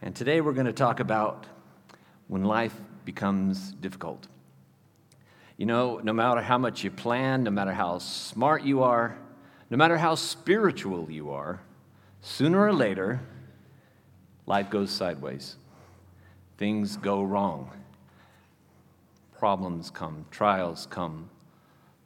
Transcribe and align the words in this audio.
And 0.00 0.14
today 0.14 0.40
we're 0.40 0.52
going 0.52 0.66
to 0.66 0.72
talk 0.72 1.00
about 1.00 1.46
when 2.28 2.44
life 2.44 2.74
becomes 3.04 3.72
difficult. 3.72 4.28
You 5.56 5.66
know, 5.66 5.98
no 5.98 6.12
matter 6.12 6.40
how 6.40 6.56
much 6.56 6.84
you 6.84 6.90
plan, 6.92 7.42
no 7.42 7.50
matter 7.50 7.72
how 7.72 7.98
smart 7.98 8.62
you 8.62 8.84
are, 8.84 9.18
no 9.70 9.76
matter 9.76 9.98
how 9.98 10.14
spiritual 10.14 11.10
you 11.10 11.30
are, 11.30 11.60
sooner 12.20 12.60
or 12.60 12.72
later, 12.72 13.20
life 14.46 14.70
goes 14.70 14.90
sideways. 14.92 15.56
Things 16.58 16.96
go 16.96 17.24
wrong. 17.24 17.70
Problems 19.36 19.90
come, 19.90 20.26
trials 20.30 20.86
come, 20.90 21.28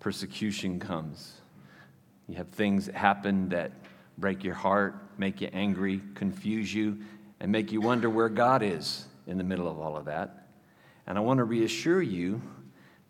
persecution 0.00 0.80
comes. 0.80 1.43
You 2.27 2.36
have 2.36 2.48
things 2.48 2.86
that 2.86 2.95
happen 2.95 3.50
that 3.50 3.72
break 4.16 4.45
your 4.45 4.54
heart, 4.54 4.95
make 5.18 5.43
you 5.43 5.50
angry, 5.52 6.00
confuse 6.14 6.72
you, 6.72 6.98
and 7.43 7.50
make 7.50 7.72
you 7.72 7.80
wonder 7.80 8.09
where 8.09 8.29
God 8.29 8.62
is 8.62 9.04
in 9.27 9.36
the 9.36 9.43
middle 9.43 9.66
of 9.68 9.80
all 9.80 9.96
of 9.96 10.04
that. 10.04 10.46
And 11.08 11.18
I 11.18 11.21
want 11.21 11.39
to 11.39 11.44
reassure 11.44 12.00
you 12.00 12.40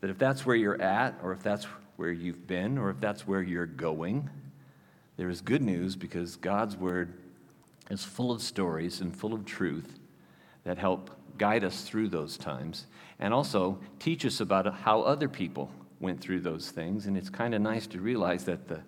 that 0.01 0.09
if 0.09 0.17
that's 0.17 0.47
where 0.47 0.57
you're 0.57 0.81
at, 0.81 1.21
or 1.23 1.33
if 1.33 1.43
that's 1.43 1.65
where 1.97 2.11
you've 2.11 2.47
been, 2.47 2.79
or 2.79 2.89
if 2.89 2.99
that's 2.99 3.27
where 3.27 3.43
you're 3.43 3.67
going, 3.67 4.31
there 5.19 5.29
is 5.29 5.43
good 5.43 5.61
news 5.61 5.97
because 5.97 6.37
God's 6.37 6.79
Word 6.79 7.13
is 7.91 8.05
full 8.05 8.33
of 8.33 8.41
stories 8.41 9.03
and 9.03 9.15
full 9.15 9.35
of 9.35 9.45
truth 9.45 9.99
that 10.65 10.79
help 10.79 11.11
guide 11.37 11.63
us 11.63 11.83
through 11.83 12.09
those 12.09 12.39
times 12.39 12.87
and 13.21 13.35
also 13.35 13.79
teach 13.99 14.25
us 14.25 14.41
about 14.41 14.75
how 14.75 15.03
other 15.03 15.29
people 15.29 15.71
went 16.01 16.23
through 16.23 16.41
those 16.41 16.71
things. 16.71 17.05
And 17.05 17.19
it's 17.19 17.29
kind 17.29 17.55
of 17.55 17.61
nice 17.61 17.87
to 17.89 18.01
realize 18.01 18.45
that 18.45 18.67
the, 18.67 18.81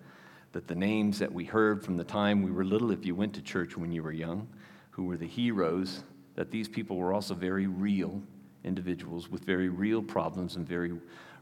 that 0.53 0.67
the 0.67 0.75
names 0.75 1.19
that 1.19 1.31
we 1.31 1.45
heard 1.45 1.83
from 1.85 1.97
the 1.97 2.03
time 2.03 2.41
we 2.41 2.49
were 2.49 2.65
little, 2.65 2.89
if 2.89 3.05
you 3.05 3.13
went 3.13 3.35
to 3.35 3.43
church 3.43 3.77
when 3.77 3.91
you 3.91 4.01
were 4.01 4.11
young, 4.11 4.47
who 4.95 5.03
were 5.03 5.17
the 5.17 5.27
heroes, 5.27 6.03
that 6.35 6.51
these 6.51 6.69
people 6.69 6.95
were 6.95 7.13
also 7.13 7.33
very 7.33 7.67
real 7.67 8.21
individuals 8.63 9.29
with 9.29 9.43
very 9.43 9.67
real 9.67 10.01
problems 10.01 10.55
and 10.55 10.65
very 10.65 10.93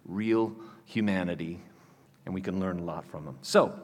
real 0.05 0.55
humanity. 0.85 1.61
And 2.25 2.33
we 2.33 2.41
can 2.41 2.59
learn 2.59 2.79
a 2.79 2.83
lot 2.83 3.05
from 3.05 3.25
them. 3.25 3.37
So, 3.43 3.79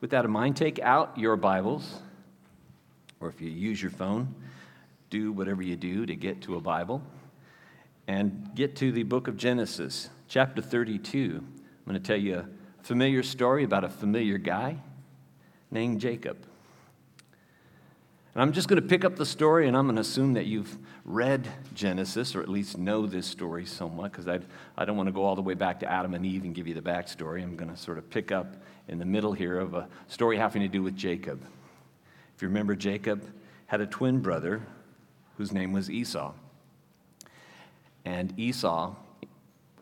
with 0.00 0.08
that 0.10 0.24
in 0.24 0.30
mind, 0.30 0.56
take 0.56 0.78
out 0.78 1.18
your 1.18 1.36
Bibles, 1.36 2.00
or 3.20 3.28
if 3.28 3.42
you 3.42 3.50
use 3.50 3.82
your 3.82 3.90
phone, 3.90 4.34
do 5.10 5.32
whatever 5.32 5.60
you 5.60 5.76
do 5.76 6.06
to 6.06 6.16
get 6.16 6.40
to 6.42 6.56
a 6.56 6.60
Bible, 6.60 7.02
and 8.08 8.50
get 8.54 8.74
to 8.76 8.90
the 8.90 9.02
book 9.02 9.28
of 9.28 9.36
Genesis, 9.36 10.08
chapter 10.28 10.62
32. 10.62 11.36
I'm 11.36 11.84
going 11.84 12.00
to 12.00 12.06
tell 12.06 12.16
you 12.16 12.38
a 12.38 12.48
familiar 12.82 13.22
story 13.22 13.64
about 13.64 13.84
a 13.84 13.90
familiar 13.90 14.38
guy 14.38 14.78
named 15.70 16.00
Jacob. 16.00 16.38
And 18.40 18.48
I'm 18.48 18.54
just 18.54 18.68
going 18.68 18.80
to 18.80 18.88
pick 18.88 19.04
up 19.04 19.16
the 19.16 19.26
story, 19.26 19.68
and 19.68 19.76
I'm 19.76 19.84
going 19.84 19.96
to 19.96 20.00
assume 20.00 20.32
that 20.32 20.46
you've 20.46 20.78
read 21.04 21.46
Genesis, 21.74 22.34
or 22.34 22.40
at 22.40 22.48
least 22.48 22.78
know 22.78 23.04
this 23.04 23.26
story 23.26 23.66
somewhat, 23.66 24.12
because 24.12 24.28
I, 24.28 24.38
I 24.78 24.86
don't 24.86 24.96
want 24.96 25.08
to 25.08 25.12
go 25.12 25.24
all 25.24 25.36
the 25.36 25.42
way 25.42 25.52
back 25.52 25.78
to 25.80 25.92
Adam 25.92 26.14
and 26.14 26.24
Eve 26.24 26.44
and 26.44 26.54
give 26.54 26.66
you 26.66 26.72
the 26.72 26.80
backstory. 26.80 27.42
I'm 27.42 27.54
going 27.54 27.70
to 27.70 27.76
sort 27.76 27.98
of 27.98 28.08
pick 28.08 28.32
up 28.32 28.56
in 28.88 28.98
the 28.98 29.04
middle 29.04 29.34
here 29.34 29.58
of 29.58 29.74
a 29.74 29.86
story 30.08 30.38
having 30.38 30.62
to 30.62 30.68
do 30.68 30.82
with 30.82 30.96
Jacob. 30.96 31.42
If 32.34 32.40
you 32.40 32.48
remember, 32.48 32.74
Jacob 32.74 33.30
had 33.66 33.82
a 33.82 33.86
twin 33.86 34.20
brother 34.20 34.62
whose 35.36 35.52
name 35.52 35.74
was 35.74 35.90
Esau. 35.90 36.32
And 38.06 38.32
Esau, 38.40 38.94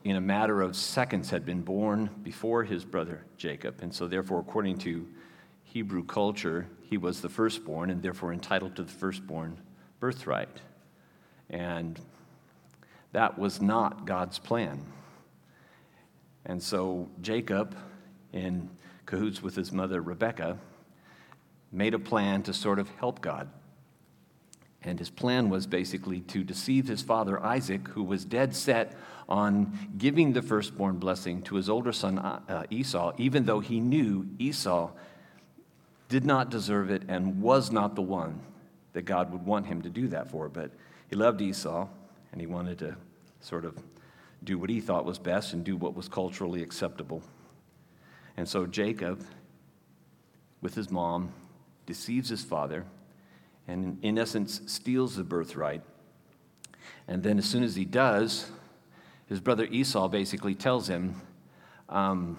in 0.02 0.16
a 0.16 0.20
matter 0.20 0.62
of 0.62 0.74
seconds, 0.74 1.30
had 1.30 1.46
been 1.46 1.62
born 1.62 2.10
before 2.24 2.64
his 2.64 2.84
brother 2.84 3.24
Jacob. 3.36 3.76
And 3.82 3.94
so, 3.94 4.08
therefore, 4.08 4.40
according 4.40 4.78
to 4.78 5.06
Hebrew 5.78 6.02
culture, 6.02 6.66
he 6.90 6.96
was 6.96 7.20
the 7.20 7.28
firstborn 7.28 7.88
and 7.88 8.02
therefore 8.02 8.32
entitled 8.32 8.74
to 8.74 8.82
the 8.82 8.90
firstborn 8.90 9.58
birthright. 10.00 10.60
And 11.48 12.00
that 13.12 13.38
was 13.38 13.62
not 13.62 14.04
God's 14.04 14.40
plan. 14.40 14.84
And 16.44 16.60
so, 16.60 17.08
Jacob, 17.20 17.76
in 18.32 18.70
cahoots 19.06 19.40
with 19.40 19.54
his 19.54 19.70
mother 19.70 20.02
Rebekah, 20.02 20.58
made 21.70 21.94
a 21.94 22.00
plan 22.00 22.42
to 22.42 22.52
sort 22.52 22.80
of 22.80 22.88
help 22.98 23.20
God. 23.20 23.48
And 24.82 24.98
his 24.98 25.10
plan 25.10 25.48
was 25.48 25.68
basically 25.68 26.22
to 26.22 26.42
deceive 26.42 26.88
his 26.88 27.02
father 27.02 27.40
Isaac, 27.40 27.86
who 27.86 28.02
was 28.02 28.24
dead 28.24 28.56
set 28.56 28.96
on 29.28 29.78
giving 29.96 30.32
the 30.32 30.42
firstborn 30.42 30.96
blessing 30.96 31.40
to 31.42 31.54
his 31.54 31.70
older 31.70 31.92
son 31.92 32.18
uh, 32.18 32.64
Esau, 32.68 33.12
even 33.16 33.44
though 33.44 33.60
he 33.60 33.78
knew 33.78 34.26
Esau 34.40 34.90
did 36.08 36.24
not 36.24 36.50
deserve 36.50 36.90
it 36.90 37.02
and 37.08 37.40
was 37.40 37.70
not 37.70 37.94
the 37.94 38.02
one 38.02 38.40
that 38.92 39.02
God 39.02 39.30
would 39.32 39.44
want 39.44 39.66
him 39.66 39.82
to 39.82 39.90
do 39.90 40.08
that 40.08 40.30
for. 40.30 40.48
But 40.48 40.70
he 41.08 41.16
loved 41.16 41.40
Esau 41.40 41.86
and 42.32 42.40
he 42.40 42.46
wanted 42.46 42.78
to 42.78 42.96
sort 43.40 43.64
of 43.64 43.76
do 44.44 44.58
what 44.58 44.70
he 44.70 44.80
thought 44.80 45.04
was 45.04 45.18
best 45.18 45.52
and 45.52 45.64
do 45.64 45.76
what 45.76 45.94
was 45.94 46.08
culturally 46.08 46.62
acceptable. 46.62 47.22
And 48.36 48.48
so 48.48 48.66
Jacob, 48.66 49.24
with 50.60 50.74
his 50.74 50.90
mom, 50.90 51.32
deceives 51.86 52.28
his 52.28 52.42
father 52.42 52.84
and, 53.66 53.98
in 54.02 54.18
essence, 54.18 54.60
steals 54.66 55.16
the 55.16 55.24
birthright. 55.24 55.82
And 57.06 57.22
then, 57.22 57.38
as 57.38 57.44
soon 57.44 57.62
as 57.62 57.74
he 57.74 57.84
does, 57.84 58.50
his 59.26 59.40
brother 59.40 59.64
Esau 59.64 60.08
basically 60.08 60.54
tells 60.54 60.88
him, 60.88 61.20
um, 61.88 62.38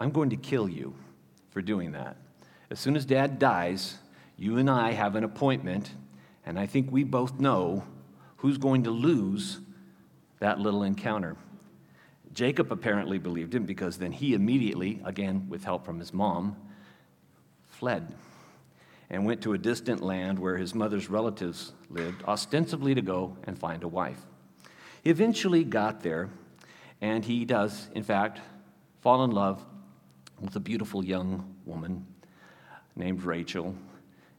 I'm 0.00 0.10
going 0.10 0.30
to 0.30 0.36
kill 0.36 0.68
you 0.68 0.94
for 1.50 1.60
doing 1.60 1.92
that. 1.92 2.16
As 2.70 2.78
soon 2.78 2.96
as 2.96 3.04
dad 3.04 3.40
dies, 3.40 3.98
you 4.36 4.58
and 4.58 4.70
I 4.70 4.92
have 4.92 5.16
an 5.16 5.24
appointment, 5.24 5.92
and 6.46 6.58
I 6.58 6.66
think 6.66 6.90
we 6.90 7.02
both 7.02 7.40
know 7.40 7.82
who's 8.36 8.58
going 8.58 8.84
to 8.84 8.90
lose 8.90 9.58
that 10.38 10.60
little 10.60 10.84
encounter. 10.84 11.36
Jacob 12.32 12.70
apparently 12.70 13.18
believed 13.18 13.54
him 13.54 13.64
because 13.64 13.98
then 13.98 14.12
he 14.12 14.34
immediately, 14.34 15.00
again 15.04 15.46
with 15.48 15.64
help 15.64 15.84
from 15.84 15.98
his 15.98 16.14
mom, 16.14 16.56
fled 17.68 18.14
and 19.10 19.26
went 19.26 19.42
to 19.42 19.52
a 19.52 19.58
distant 19.58 20.00
land 20.00 20.38
where 20.38 20.56
his 20.56 20.72
mother's 20.72 21.10
relatives 21.10 21.72
lived, 21.88 22.22
ostensibly 22.24 22.94
to 22.94 23.02
go 23.02 23.36
and 23.44 23.58
find 23.58 23.82
a 23.82 23.88
wife. 23.88 24.20
He 25.02 25.10
eventually 25.10 25.64
got 25.64 26.02
there, 26.04 26.30
and 27.00 27.24
he 27.24 27.44
does, 27.44 27.88
in 27.96 28.04
fact, 28.04 28.40
fall 29.00 29.24
in 29.24 29.32
love 29.32 29.64
with 30.40 30.54
a 30.54 30.60
beautiful 30.60 31.04
young 31.04 31.56
woman 31.66 32.06
named 33.00 33.24
Rachel. 33.24 33.74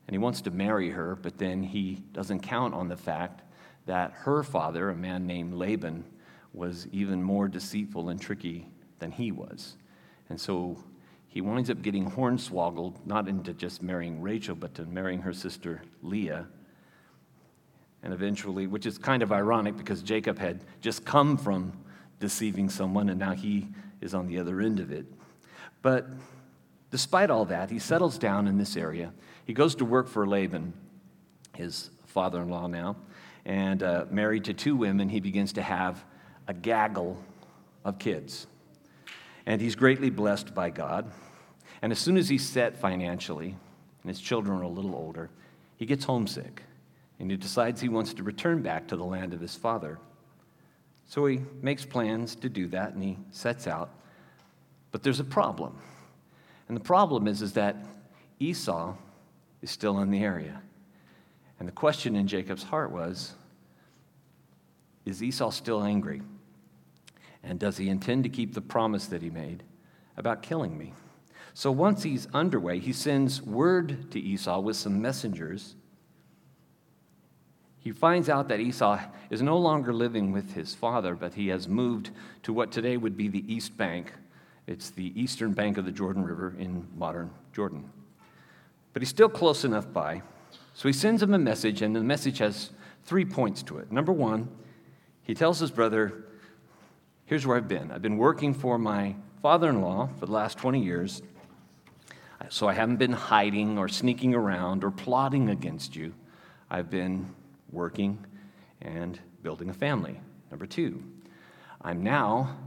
And 0.08 0.14
he 0.14 0.18
wants 0.18 0.42
to 0.42 0.52
marry 0.52 0.90
her, 0.92 1.16
but 1.16 1.38
then 1.38 1.64
he 1.64 2.04
doesn't 2.14 2.40
count 2.40 2.74
on 2.74 2.88
the 2.88 2.96
fact 2.96 3.42
that 3.86 4.12
her 4.12 4.44
father, 4.44 4.90
a 4.90 4.96
man 4.96 5.28
named 5.28 5.54
Laban, 5.54 6.06
was 6.54 6.88
even 6.92 7.22
more 7.22 7.48
deceitful 7.48 8.10
and 8.10 8.22
tricky 8.22 8.68
than 9.00 9.12
he 9.12 9.32
was. 9.32 9.76
And 10.30 10.40
so 10.40 10.78
he 11.28 11.42
winds 11.42 11.70
up 11.70 11.82
getting 11.82 12.10
hornswoggled, 12.10 13.06
not 13.06 13.28
into 13.28 13.54
just 13.54 13.82
marrying 13.82 14.22
Rachel, 14.22 14.56
but 14.56 14.76
to 14.76 14.86
marrying 14.86 15.22
her 15.22 15.34
sister 15.34 15.82
Leah. 16.02 16.48
And 18.04 18.14
eventually, 18.14 18.68
which 18.68 18.86
is 18.86 18.98
kind 18.98 19.24
of 19.24 19.32
ironic 19.32 19.78
because 19.78 20.02
Jacob 20.02 20.38
had 20.40 20.64
just 20.82 21.06
come 21.06 21.38
from 21.38 21.74
deceiving 22.20 22.70
someone 22.70 23.10
and 23.10 23.20
now 23.20 23.34
he 23.34 23.68
is 24.02 24.14
on 24.14 24.28
the 24.28 24.40
other 24.40 24.62
end 24.62 24.80
of 24.80 24.92
it. 24.92 25.06
But 25.82 26.10
despite 26.92 27.30
all 27.32 27.46
that, 27.46 27.72
he 27.72 27.80
settles 27.80 28.18
down 28.18 28.48
in 28.48 28.58
this 28.58 28.78
area. 28.78 29.14
He 29.46 29.54
goes 29.54 29.76
to 29.76 29.86
work 29.86 30.08
for 30.08 30.28
Laban, 30.28 30.74
his 31.56 31.90
father 32.06 32.42
in 32.42 32.50
law 32.50 32.68
now, 32.68 32.98
and 33.46 33.82
uh, 33.82 34.06
married 34.12 34.46
to 34.46 34.54
two 34.54 34.76
women, 34.76 35.10
he 35.10 35.20
begins 35.20 35.54
to 35.54 35.62
have 35.62 36.04
a 36.48 36.54
gaggle 36.54 37.22
of 37.84 37.98
kids 37.98 38.46
and 39.46 39.62
he's 39.62 39.76
greatly 39.76 40.10
blessed 40.10 40.54
by 40.54 40.70
God. 40.70 41.12
And 41.82 41.92
as 41.92 42.00
soon 42.00 42.18
as 42.18 42.30
he's 42.30 42.48
set 42.48 42.78
financially, 42.78 43.56
and 44.04 44.10
his 44.10 44.20
children 44.20 44.60
are 44.60 44.64
a 44.64 44.70
little 44.70 44.96
older, 44.96 45.30
he 45.78 45.86
gets 45.86 46.06
homesick 46.06 46.64
and 47.20 47.30
he 47.30 47.38
decides 47.38 47.82
he 47.82 47.90
wants 47.90 48.14
to 48.16 48.24
return 48.24 48.62
back 48.62 48.88
to 48.88 48.96
the 48.96 49.04
land 49.04 49.34
of 49.34 49.42
his 49.42 49.56
father. 49.56 50.00
So 51.06 51.26
he 51.26 51.42
makes 51.62 51.86
plans 51.86 52.36
to 52.38 52.50
do 52.50 52.68
that 52.68 52.94
and 52.94 53.04
he 53.04 53.18
sets 53.32 53.68
out. 53.68 53.90
But 54.92 55.04
there's 55.04 55.20
a 55.20 55.26
problem. 55.26 55.78
And 56.72 56.80
the 56.80 56.86
problem 56.86 57.28
is, 57.28 57.42
is 57.42 57.52
that 57.56 57.76
Esau 58.40 58.96
is 59.62 59.70
still 59.70 60.00
in 60.00 60.10
the 60.10 60.24
area. 60.24 60.62
And 61.60 61.68
the 61.68 61.74
question 61.74 62.16
in 62.16 62.28
Jacob's 62.28 62.64
heart 62.64 62.92
was 62.92 63.34
Is 65.04 65.22
Esau 65.22 65.50
still 65.50 65.84
angry? 65.84 66.22
And 67.44 67.60
does 67.60 67.76
he 67.76 67.90
intend 67.90 68.24
to 68.24 68.30
keep 68.30 68.54
the 68.54 68.62
promise 68.62 69.08
that 69.08 69.22
he 69.22 69.30
made 69.30 69.64
about 70.16 70.44
killing 70.44 70.78
me? 70.78 70.94
So 71.54 71.74
once 71.74 72.04
he's 72.04 72.30
underway, 72.34 72.80
he 72.80 72.94
sends 72.94 73.42
word 73.42 74.10
to 74.12 74.20
Esau 74.22 74.62
with 74.62 74.78
some 74.78 75.02
messengers. 75.02 75.76
He 77.80 77.92
finds 77.92 78.30
out 78.30 78.48
that 78.48 78.62
Esau 78.62 78.98
is 79.30 79.42
no 79.42 79.58
longer 79.58 79.92
living 79.92 80.32
with 80.32 80.54
his 80.54 80.74
father, 80.74 81.16
but 81.16 81.34
he 81.34 81.50
has 81.50 81.68
moved 81.68 82.12
to 82.44 82.54
what 82.54 82.72
today 82.72 82.96
would 82.96 83.18
be 83.18 83.28
the 83.28 83.44
East 83.54 83.76
Bank. 83.76 84.14
It's 84.68 84.90
the 84.90 85.12
eastern 85.20 85.54
bank 85.54 85.78
of 85.78 85.86
the 85.86 85.92
Jordan 85.92 86.24
River 86.24 86.56
in 86.58 86.88
modern 86.98 87.32
Jordan. 87.54 87.90
But 88.94 89.02
he's 89.02 89.10
still 89.10 89.30
close 89.30 89.64
enough 89.64 89.92
by. 89.92 90.22
So 90.74 90.88
he 90.88 90.94
sends 90.94 91.22
him 91.22 91.34
a 91.34 91.40
message, 91.40 91.82
and 91.82 91.96
the 91.96 92.02
message 92.02 92.38
has 92.40 92.72
three 93.04 93.26
points 93.26 93.64
to 93.64 93.78
it. 93.78 93.92
Number 93.92 94.12
one, 94.12 94.50
he 95.24 95.34
tells 95.34 95.60
his 95.60 95.72
brother, 95.72 96.26
Here's 97.26 97.48
where 97.48 97.56
I've 97.56 97.70
been. 97.70 97.92
I've 97.92 98.02
been 98.02 98.18
working 98.18 98.54
for 98.54 98.78
my 98.78 99.16
father 99.42 99.70
in 99.70 99.82
law 99.82 100.10
for 100.20 100.26
the 100.26 100.34
last 100.34 100.58
20 100.58 100.84
years, 100.84 101.22
so 102.50 102.68
I 102.68 102.74
haven't 102.74 102.98
been 102.98 103.14
hiding 103.14 103.78
or 103.78 103.88
sneaking 103.88 104.36
around 104.36 104.84
or 104.84 104.92
plotting 104.92 105.50
against 105.50 105.96
you. 105.96 106.14
I've 106.70 106.90
been 106.90 107.34
working 107.72 108.26
and 108.82 109.18
building 109.44 109.70
a 109.70 109.74
family. 109.74 110.20
Number 110.50 110.66
two, 110.66 111.02
I'm 111.82 112.04
now 112.04 112.58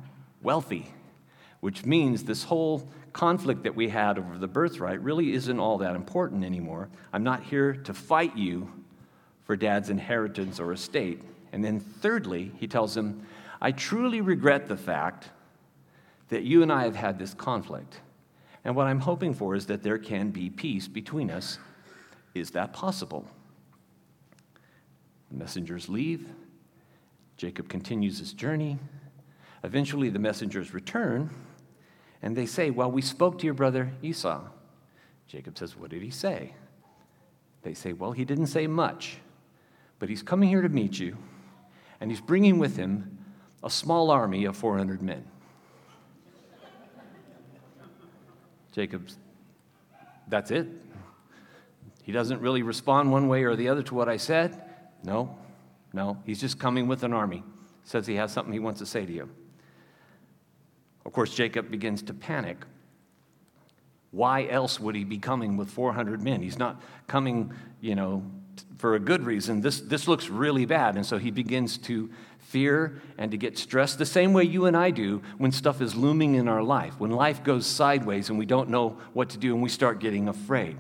wealthy, 0.43 0.95
which 1.65 1.87
means 1.87 2.25
this 2.25 2.45
whole 2.45 2.87
conflict 3.15 3.63
that 3.63 3.75
we 3.75 3.89
had 3.89 4.19
over 4.19 4.37
the 4.37 4.47
birthright 4.47 5.01
really 5.01 5.33
isn't 5.33 5.59
all 5.59 5.79
that 5.79 5.97
important 5.97 6.45
anymore. 6.45 6.91
I'm 7.11 7.25
not 7.25 7.43
here 7.43 7.73
to 7.73 7.95
fight 7.95 8.37
you 8.37 8.71
for 9.45 9.57
dad's 9.57 9.89
inheritance 9.89 10.61
or 10.61 10.75
estate. 10.75 11.23
And 11.53 11.65
then, 11.65 11.81
thirdly, 11.81 12.53
he 12.59 12.69
tells 12.69 12.95
him, 12.95 13.27
I 13.63 13.73
truly 13.73 14.21
regret 14.21 14.69
the 14.69 14.77
fact 14.77 15.31
that 16.29 16.43
you 16.43 16.63
and 16.63 16.71
I 16.71 16.85
have 16.85 16.97
had 16.97 17.19
this 17.19 17.33
conflict. 17.33 17.99
And 18.63 18.77
what 18.77 18.87
I'm 18.87 19.01
hoping 19.01 19.33
for 19.33 19.55
is 19.55 19.65
that 19.69 19.83
there 19.83 19.97
can 19.97 20.33
be 20.33 20.51
peace 20.51 20.87
between 20.87 21.31
us. 21.31 21.59
Is 22.35 22.51
that 22.51 22.75
possible? 22.75 23.27
The 25.31 25.39
messengers 25.39 25.89
leave. 25.89 26.29
Jacob 27.39 27.71
continues 27.71 28.19
his 28.19 28.35
journey. 28.35 28.77
Eventually, 29.63 30.11
the 30.11 30.19
messengers 30.19 30.75
return 30.75 31.31
and 32.25 32.35
they 32.35 32.47
say, 32.47 32.71
Well, 32.71 32.91
we 32.91 33.03
spoke 33.03 33.39
to 33.39 33.45
your 33.45 33.55
brother 33.55 33.93
Esau. 34.03 34.41
Jacob 35.29 35.59
says, 35.59 35.77
What 35.77 35.91
did 35.91 36.03
he 36.03 36.11
say? 36.11 36.55
They 37.63 37.75
say, 37.75 37.93
Well, 37.93 38.13
he 38.13 38.25
didn't 38.25 38.47
say 38.47 38.67
much, 38.67 39.19
but 39.99 40.09
he's 40.09 40.23
coming 40.23 40.49
here 40.49 40.63
to 40.63 40.71
meet 40.71 40.99
you, 40.99 41.19
and 42.01 42.11
he's 42.11 42.23
bringing 42.23 42.59
with 42.59 42.77
him 42.77 43.19
a 43.63 43.69
small 43.69 44.11
army 44.11 44.47
of 44.47 44.57
400 44.57 45.03
men. 45.03 45.25
Jacob's, 48.73 49.19
that's 50.27 50.51
it. 50.51 50.67
He 52.03 52.11
doesn't 52.11 52.41
really 52.41 52.63
respond 52.63 53.13
one 53.13 53.29
way 53.29 53.45
or 53.45 53.55
the 53.55 53.69
other 53.69 53.83
to 53.83 53.95
what 53.95 54.09
I 54.09 54.17
said. 54.17 54.63
No, 55.05 55.37
no, 55.93 56.23
he's 56.25 56.41
just 56.41 56.59
coming 56.59 56.89
with 56.89 57.03
an 57.03 57.13
army. 57.13 57.45
Says 57.85 58.07
he 58.07 58.15
has 58.15 58.33
something 58.33 58.53
he 58.53 58.59
wants 58.59 58.81
to 58.81 58.87
say 58.87 59.05
to 59.05 59.13
you. 59.13 59.29
Of 61.05 61.13
course, 61.13 61.35
Jacob 61.35 61.71
begins 61.71 62.03
to 62.03 62.15
panic. 62.15 62.59
Why 64.11 64.47
else 64.47 64.79
would 64.79 64.95
he 64.95 65.05
be 65.05 65.19
coming 65.19 65.57
with 65.57 65.71
400 65.71 66.23
men? 66.23 66.41
He's 66.41 66.59
not 66.59 66.81
coming, 67.07 67.53
you 67.81 67.95
know, 67.95 68.23
for 68.79 68.95
a 68.95 69.01
good 69.01 69.25
reason. 69.25 69.61
This, 69.61 69.81
this 69.81 70.07
looks 70.07 70.29
really 70.29 70.67
bad. 70.67 70.97
And 70.97 71.05
so 71.05 71.19
he 71.19 71.31
begins 71.31 71.79
to 71.79 72.11
fear 72.39 73.01
and 73.19 73.31
to 73.33 73.37
get 73.37 73.59
stressed 73.59 73.99
the 73.99 74.07
same 74.07 74.33
way 74.33 74.45
you 74.45 74.67
and 74.67 74.77
I 74.77 74.91
do 74.91 75.23
when 75.39 75.51
stuff 75.51 75.81
is 75.81 75.97
looming 75.97 76.37
in 76.37 76.47
our 76.47 76.63
life, 76.63 76.95
when 77.01 77.11
life 77.11 77.43
goes 77.43 77.67
sideways 77.67 78.31
and 78.31 78.39
we 78.39 78.47
don't 78.47 78.69
know 78.69 78.99
what 79.13 79.31
to 79.31 79.39
do 79.39 79.53
and 79.55 79.63
we 79.63 79.69
start 79.69 79.99
getting 79.99 80.29
afraid. 80.29 80.77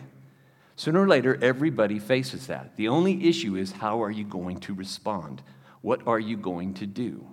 Sooner 0.76 1.02
or 1.02 1.08
later, 1.08 1.38
everybody 1.42 1.98
faces 1.98 2.46
that. 2.48 2.76
The 2.76 2.88
only 2.88 3.28
issue 3.28 3.56
is 3.56 3.72
how 3.72 4.02
are 4.02 4.10
you 4.10 4.24
going 4.24 4.58
to 4.60 4.74
respond? 4.74 5.42
What 5.80 6.06
are 6.06 6.18
you 6.18 6.36
going 6.36 6.74
to 6.74 6.86
do? 6.86 7.26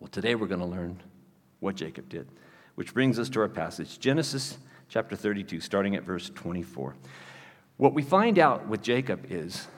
Well, 0.00 0.08
today 0.08 0.34
we're 0.34 0.46
going 0.46 0.60
to 0.60 0.66
learn 0.66 1.00
what 1.62 1.76
Jacob 1.76 2.08
did. 2.08 2.28
Which 2.74 2.92
brings 2.92 3.18
us 3.18 3.28
to 3.30 3.40
our 3.40 3.48
passage, 3.48 3.98
Genesis 3.98 4.58
chapter 4.88 5.16
32, 5.16 5.60
starting 5.60 5.94
at 5.94 6.02
verse 6.02 6.30
24. 6.30 6.96
What 7.76 7.94
we 7.94 8.02
find 8.02 8.38
out 8.38 8.66
with 8.66 8.82
Jacob 8.82 9.26
is, 9.30 9.68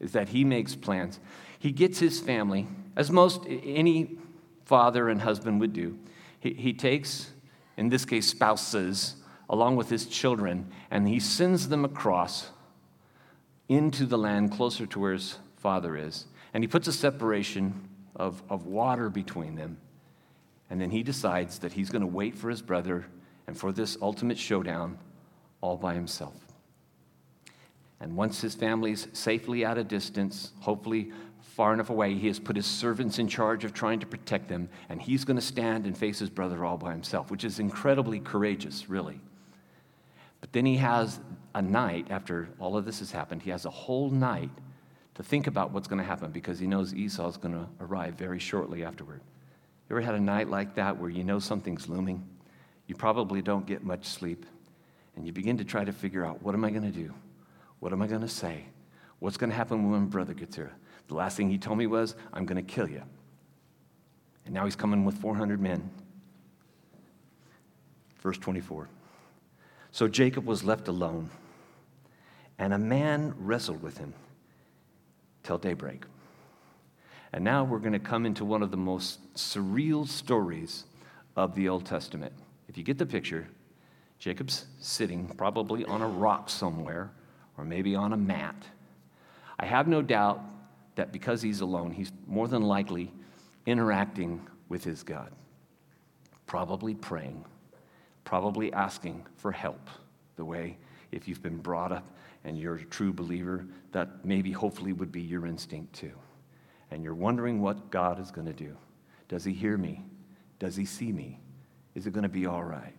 is 0.00 0.12
that 0.12 0.30
he 0.30 0.44
makes 0.44 0.74
plans. 0.74 1.20
He 1.58 1.72
gets 1.72 1.98
his 1.98 2.20
family, 2.20 2.66
as 2.96 3.10
most 3.10 3.42
any 3.48 4.18
father 4.64 5.08
and 5.08 5.20
husband 5.20 5.60
would 5.60 5.72
do. 5.72 5.98
He, 6.40 6.54
he 6.54 6.72
takes, 6.72 7.30
in 7.76 7.88
this 7.88 8.04
case, 8.04 8.28
spouses, 8.28 9.16
along 9.48 9.76
with 9.76 9.90
his 9.90 10.06
children, 10.06 10.70
and 10.90 11.06
he 11.06 11.20
sends 11.20 11.68
them 11.68 11.84
across 11.84 12.50
into 13.68 14.06
the 14.06 14.18
land 14.18 14.52
closer 14.52 14.86
to 14.86 14.98
where 14.98 15.12
his 15.12 15.38
father 15.56 15.96
is. 15.96 16.26
And 16.54 16.64
he 16.64 16.68
puts 16.68 16.88
a 16.88 16.92
separation 16.92 17.88
of, 18.14 18.42
of 18.48 18.66
water 18.66 19.10
between 19.10 19.54
them. 19.54 19.78
And 20.70 20.80
then 20.80 20.90
he 20.90 21.02
decides 21.02 21.58
that 21.60 21.72
he's 21.72 21.90
going 21.90 22.02
to 22.02 22.06
wait 22.06 22.34
for 22.34 22.50
his 22.50 22.62
brother 22.62 23.06
and 23.46 23.56
for 23.56 23.72
this 23.72 23.96
ultimate 24.02 24.38
showdown 24.38 24.98
all 25.60 25.76
by 25.76 25.94
himself. 25.94 26.34
And 28.00 28.16
once 28.16 28.40
his 28.40 28.54
family's 28.54 29.08
safely 29.12 29.64
at 29.64 29.78
a 29.78 29.84
distance, 29.84 30.52
hopefully 30.60 31.12
far 31.40 31.72
enough 31.72 31.88
away, 31.88 32.14
he 32.14 32.26
has 32.26 32.38
put 32.38 32.56
his 32.56 32.66
servants 32.66 33.18
in 33.18 33.28
charge 33.28 33.64
of 33.64 33.72
trying 33.72 34.00
to 34.00 34.06
protect 34.06 34.48
them, 34.48 34.68
and 34.90 35.00
he's 35.00 35.24
going 35.24 35.36
to 35.36 35.42
stand 35.42 35.86
and 35.86 35.96
face 35.96 36.18
his 36.18 36.28
brother 36.28 36.64
all 36.64 36.76
by 36.76 36.92
himself, 36.92 37.30
which 37.30 37.44
is 37.44 37.58
incredibly 37.58 38.20
courageous, 38.20 38.90
really. 38.90 39.18
But 40.40 40.52
then 40.52 40.66
he 40.66 40.76
has 40.76 41.18
a 41.54 41.62
night 41.62 42.08
after 42.10 42.50
all 42.58 42.76
of 42.76 42.84
this 42.84 42.98
has 42.98 43.10
happened, 43.10 43.40
he 43.40 43.50
has 43.50 43.64
a 43.64 43.70
whole 43.70 44.10
night 44.10 44.50
to 45.14 45.22
think 45.22 45.46
about 45.46 45.70
what's 45.70 45.88
going 45.88 45.98
to 45.98 46.04
happen 46.04 46.30
because 46.30 46.58
he 46.58 46.66
knows 46.66 46.92
Esau 46.92 47.26
is 47.28 47.38
going 47.38 47.54
to 47.54 47.66
arrive 47.80 48.14
very 48.14 48.38
shortly 48.38 48.84
afterward. 48.84 49.22
You 49.88 49.96
ever 49.96 50.00
had 50.00 50.14
a 50.14 50.20
night 50.20 50.48
like 50.48 50.74
that 50.74 50.98
where 50.98 51.10
you 51.10 51.22
know 51.22 51.38
something's 51.38 51.88
looming? 51.88 52.26
You 52.86 52.94
probably 52.94 53.40
don't 53.40 53.66
get 53.66 53.84
much 53.84 54.06
sleep, 54.06 54.44
and 55.14 55.26
you 55.26 55.32
begin 55.32 55.58
to 55.58 55.64
try 55.64 55.84
to 55.84 55.92
figure 55.92 56.24
out 56.24 56.42
what 56.42 56.54
am 56.54 56.64
I 56.64 56.70
going 56.70 56.82
to 56.82 56.90
do? 56.90 57.14
What 57.78 57.92
am 57.92 58.02
I 58.02 58.06
going 58.06 58.22
to 58.22 58.28
say? 58.28 58.64
What's 59.18 59.36
going 59.36 59.50
to 59.50 59.56
happen 59.56 59.90
when 59.90 60.00
my 60.00 60.06
brother 60.06 60.34
gets 60.34 60.56
here? 60.56 60.72
The 61.08 61.14
last 61.14 61.36
thing 61.36 61.48
he 61.48 61.58
told 61.58 61.78
me 61.78 61.86
was, 61.86 62.16
I'm 62.32 62.46
going 62.46 62.56
to 62.56 62.74
kill 62.74 62.88
you. 62.88 63.02
And 64.44 64.54
now 64.54 64.64
he's 64.64 64.76
coming 64.76 65.04
with 65.04 65.16
400 65.18 65.60
men. 65.60 65.90
Verse 68.20 68.38
24. 68.38 68.88
So 69.92 70.08
Jacob 70.08 70.46
was 70.46 70.64
left 70.64 70.88
alone, 70.88 71.30
and 72.58 72.72
a 72.74 72.78
man 72.78 73.34
wrestled 73.38 73.82
with 73.82 73.98
him 73.98 74.14
till 75.42 75.58
daybreak. 75.58 76.04
And 77.36 77.44
now 77.44 77.64
we're 77.64 77.80
going 77.80 77.92
to 77.92 77.98
come 77.98 78.24
into 78.24 78.46
one 78.46 78.62
of 78.62 78.70
the 78.70 78.78
most 78.78 79.34
surreal 79.34 80.08
stories 80.08 80.86
of 81.36 81.54
the 81.54 81.68
Old 81.68 81.84
Testament. 81.84 82.32
If 82.66 82.78
you 82.78 82.82
get 82.82 82.96
the 82.96 83.04
picture, 83.04 83.46
Jacob's 84.18 84.64
sitting 84.80 85.28
probably 85.36 85.84
on 85.84 86.00
a 86.00 86.08
rock 86.08 86.48
somewhere 86.48 87.10
or 87.58 87.64
maybe 87.66 87.94
on 87.94 88.14
a 88.14 88.16
mat. 88.16 88.56
I 89.60 89.66
have 89.66 89.86
no 89.86 90.00
doubt 90.00 90.40
that 90.94 91.12
because 91.12 91.42
he's 91.42 91.60
alone, 91.60 91.90
he's 91.90 92.10
more 92.26 92.48
than 92.48 92.62
likely 92.62 93.12
interacting 93.66 94.40
with 94.70 94.82
his 94.82 95.02
God, 95.02 95.30
probably 96.46 96.94
praying, 96.94 97.44
probably 98.24 98.72
asking 98.72 99.26
for 99.36 99.52
help, 99.52 99.90
the 100.36 100.44
way 100.46 100.78
if 101.12 101.28
you've 101.28 101.42
been 101.42 101.58
brought 101.58 101.92
up 101.92 102.16
and 102.44 102.58
you're 102.58 102.76
a 102.76 102.84
true 102.86 103.12
believer, 103.12 103.66
that 103.92 104.24
maybe 104.24 104.52
hopefully 104.52 104.94
would 104.94 105.12
be 105.12 105.20
your 105.20 105.44
instinct 105.44 105.92
too 105.92 106.12
and 106.90 107.02
you're 107.02 107.14
wondering 107.14 107.60
what 107.60 107.90
God 107.90 108.20
is 108.20 108.30
going 108.30 108.46
to 108.46 108.52
do. 108.52 108.76
Does 109.28 109.44
he 109.44 109.52
hear 109.52 109.76
me? 109.76 110.04
Does 110.58 110.76
he 110.76 110.84
see 110.84 111.12
me? 111.12 111.40
Is 111.94 112.06
it 112.06 112.12
going 112.12 112.22
to 112.22 112.28
be 112.28 112.46
all 112.46 112.62
right? 112.62 112.94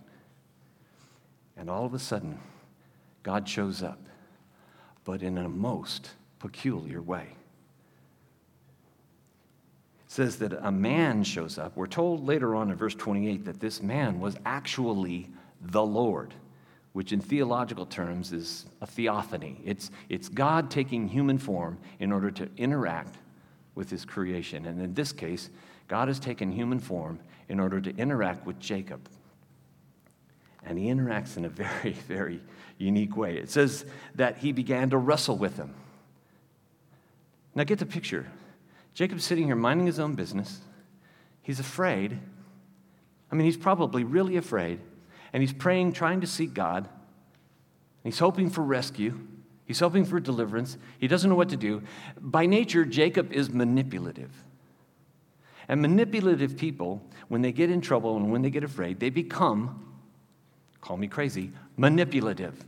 And 1.55 1.69
all 1.69 1.85
of 1.85 1.93
a 1.93 1.99
sudden, 1.99 2.39
God 3.23 3.47
shows 3.47 3.81
up, 3.81 3.99
but 5.03 5.21
in 5.21 5.37
a 5.37 5.49
most 5.49 6.11
peculiar 6.39 7.01
way. 7.01 7.27
It 10.05 10.11
says 10.11 10.37
that 10.37 10.53
a 10.53 10.71
man 10.71 11.23
shows 11.23 11.57
up. 11.57 11.75
We're 11.75 11.87
told 11.87 12.25
later 12.25 12.55
on 12.55 12.71
in 12.71 12.77
verse 12.77 12.95
28 12.95 13.45
that 13.45 13.59
this 13.59 13.81
man 13.81 14.19
was 14.19 14.37
actually 14.45 15.29
the 15.61 15.83
Lord, 15.83 16.33
which 16.93 17.11
in 17.11 17.19
theological 17.19 17.85
terms 17.85 18.31
is 18.31 18.65
a 18.81 18.87
theophany. 18.87 19.59
It's, 19.65 19.91
it's 20.09 20.29
God 20.29 20.69
taking 20.69 21.07
human 21.07 21.37
form 21.37 21.77
in 21.99 22.11
order 22.11 22.31
to 22.31 22.49
interact 22.57 23.17
with 23.77 23.89
his 23.89 24.03
creation. 24.03 24.65
And 24.65 24.81
in 24.81 24.93
this 24.93 25.13
case, 25.13 25.49
God 25.87 26.09
has 26.09 26.19
taken 26.19 26.51
human 26.51 26.79
form 26.79 27.19
in 27.47 27.59
order 27.59 27.79
to 27.79 27.95
interact 27.95 28.45
with 28.45 28.59
Jacob. 28.59 29.07
And 30.65 30.77
he 30.77 30.87
interacts 30.87 31.37
in 31.37 31.45
a 31.45 31.49
very, 31.83 31.93
very 31.93 32.41
unique 32.77 33.15
way. 33.15 33.37
It 33.37 33.49
says 33.49 33.85
that 34.15 34.37
he 34.37 34.51
began 34.51 34.89
to 34.89 34.97
wrestle 34.97 35.37
with 35.37 35.55
him. 35.55 35.73
Now, 37.55 37.63
get 37.63 37.79
the 37.79 37.85
picture. 37.85 38.27
Jacob's 38.93 39.23
sitting 39.23 39.45
here 39.45 39.55
minding 39.55 39.85
his 39.85 39.99
own 39.99 40.15
business. 40.15 40.59
He's 41.41 41.59
afraid. 41.59 42.19
I 43.31 43.35
mean, 43.35 43.45
he's 43.45 43.57
probably 43.57 44.03
really 44.03 44.37
afraid. 44.37 44.79
And 45.33 45.41
he's 45.41 45.53
praying, 45.53 45.93
trying 45.93 46.21
to 46.21 46.27
seek 46.27 46.53
God. 46.53 46.89
He's 48.03 48.19
hoping 48.19 48.49
for 48.49 48.63
rescue. 48.63 49.19
He's 49.67 49.79
hoping 49.79 50.05
for 50.05 50.19
deliverance. 50.19 50.77
He 50.97 51.07
doesn't 51.07 51.29
know 51.29 51.35
what 51.35 51.49
to 51.49 51.57
do. 51.57 51.83
By 52.19 52.45
nature, 52.45 52.85
Jacob 52.85 53.33
is 53.33 53.49
manipulative. 53.49 54.31
And 55.67 55.81
manipulative 55.81 56.57
people, 56.57 57.03
when 57.27 57.41
they 57.41 57.51
get 57.51 57.69
in 57.69 57.81
trouble 57.81 58.15
and 58.15 58.31
when 58.31 58.41
they 58.41 58.49
get 58.49 58.63
afraid, 58.63 59.01
they 59.01 59.09
become, 59.09 59.93
call 60.79 60.95
me 60.95 61.07
crazy, 61.07 61.51
manipulative. 61.75 62.63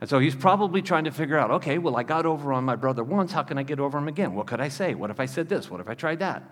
And 0.00 0.08
so 0.08 0.18
he's 0.18 0.34
probably 0.34 0.80
trying 0.80 1.04
to 1.04 1.10
figure 1.10 1.36
out 1.36 1.50
okay, 1.50 1.76
well, 1.76 1.96
I 1.96 2.02
got 2.02 2.24
over 2.24 2.52
on 2.54 2.64
my 2.64 2.76
brother 2.76 3.04
once. 3.04 3.32
How 3.32 3.42
can 3.42 3.58
I 3.58 3.62
get 3.62 3.78
over 3.78 3.98
him 3.98 4.08
again? 4.08 4.34
What 4.34 4.46
could 4.46 4.60
I 4.60 4.68
say? 4.68 4.94
What 4.94 5.10
if 5.10 5.20
I 5.20 5.26
said 5.26 5.50
this? 5.50 5.70
What 5.70 5.80
if 5.80 5.88
I 5.88 5.94
tried 5.94 6.20
that? 6.20 6.42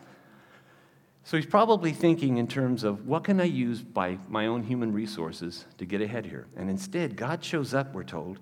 So 1.25 1.37
he's 1.37 1.47
probably 1.47 1.93
thinking 1.93 2.37
in 2.37 2.47
terms 2.47 2.85
of 2.85 3.07
what 3.07 3.25
can 3.25 3.41
I 3.41 3.45
use 3.45 3.83
by 3.83 4.19
my 4.29 4.47
own 4.47 4.63
human 4.63 4.93
resources 4.93 5.65
to 5.79 5.85
get 5.85 6.01
ahead 6.01 6.27
here? 6.27 6.47
And 6.57 6.69
instead, 6.69 7.17
God 7.17 7.43
shows 7.43 7.73
up, 7.73 7.95
we're 7.95 8.05
told, 8.05 8.39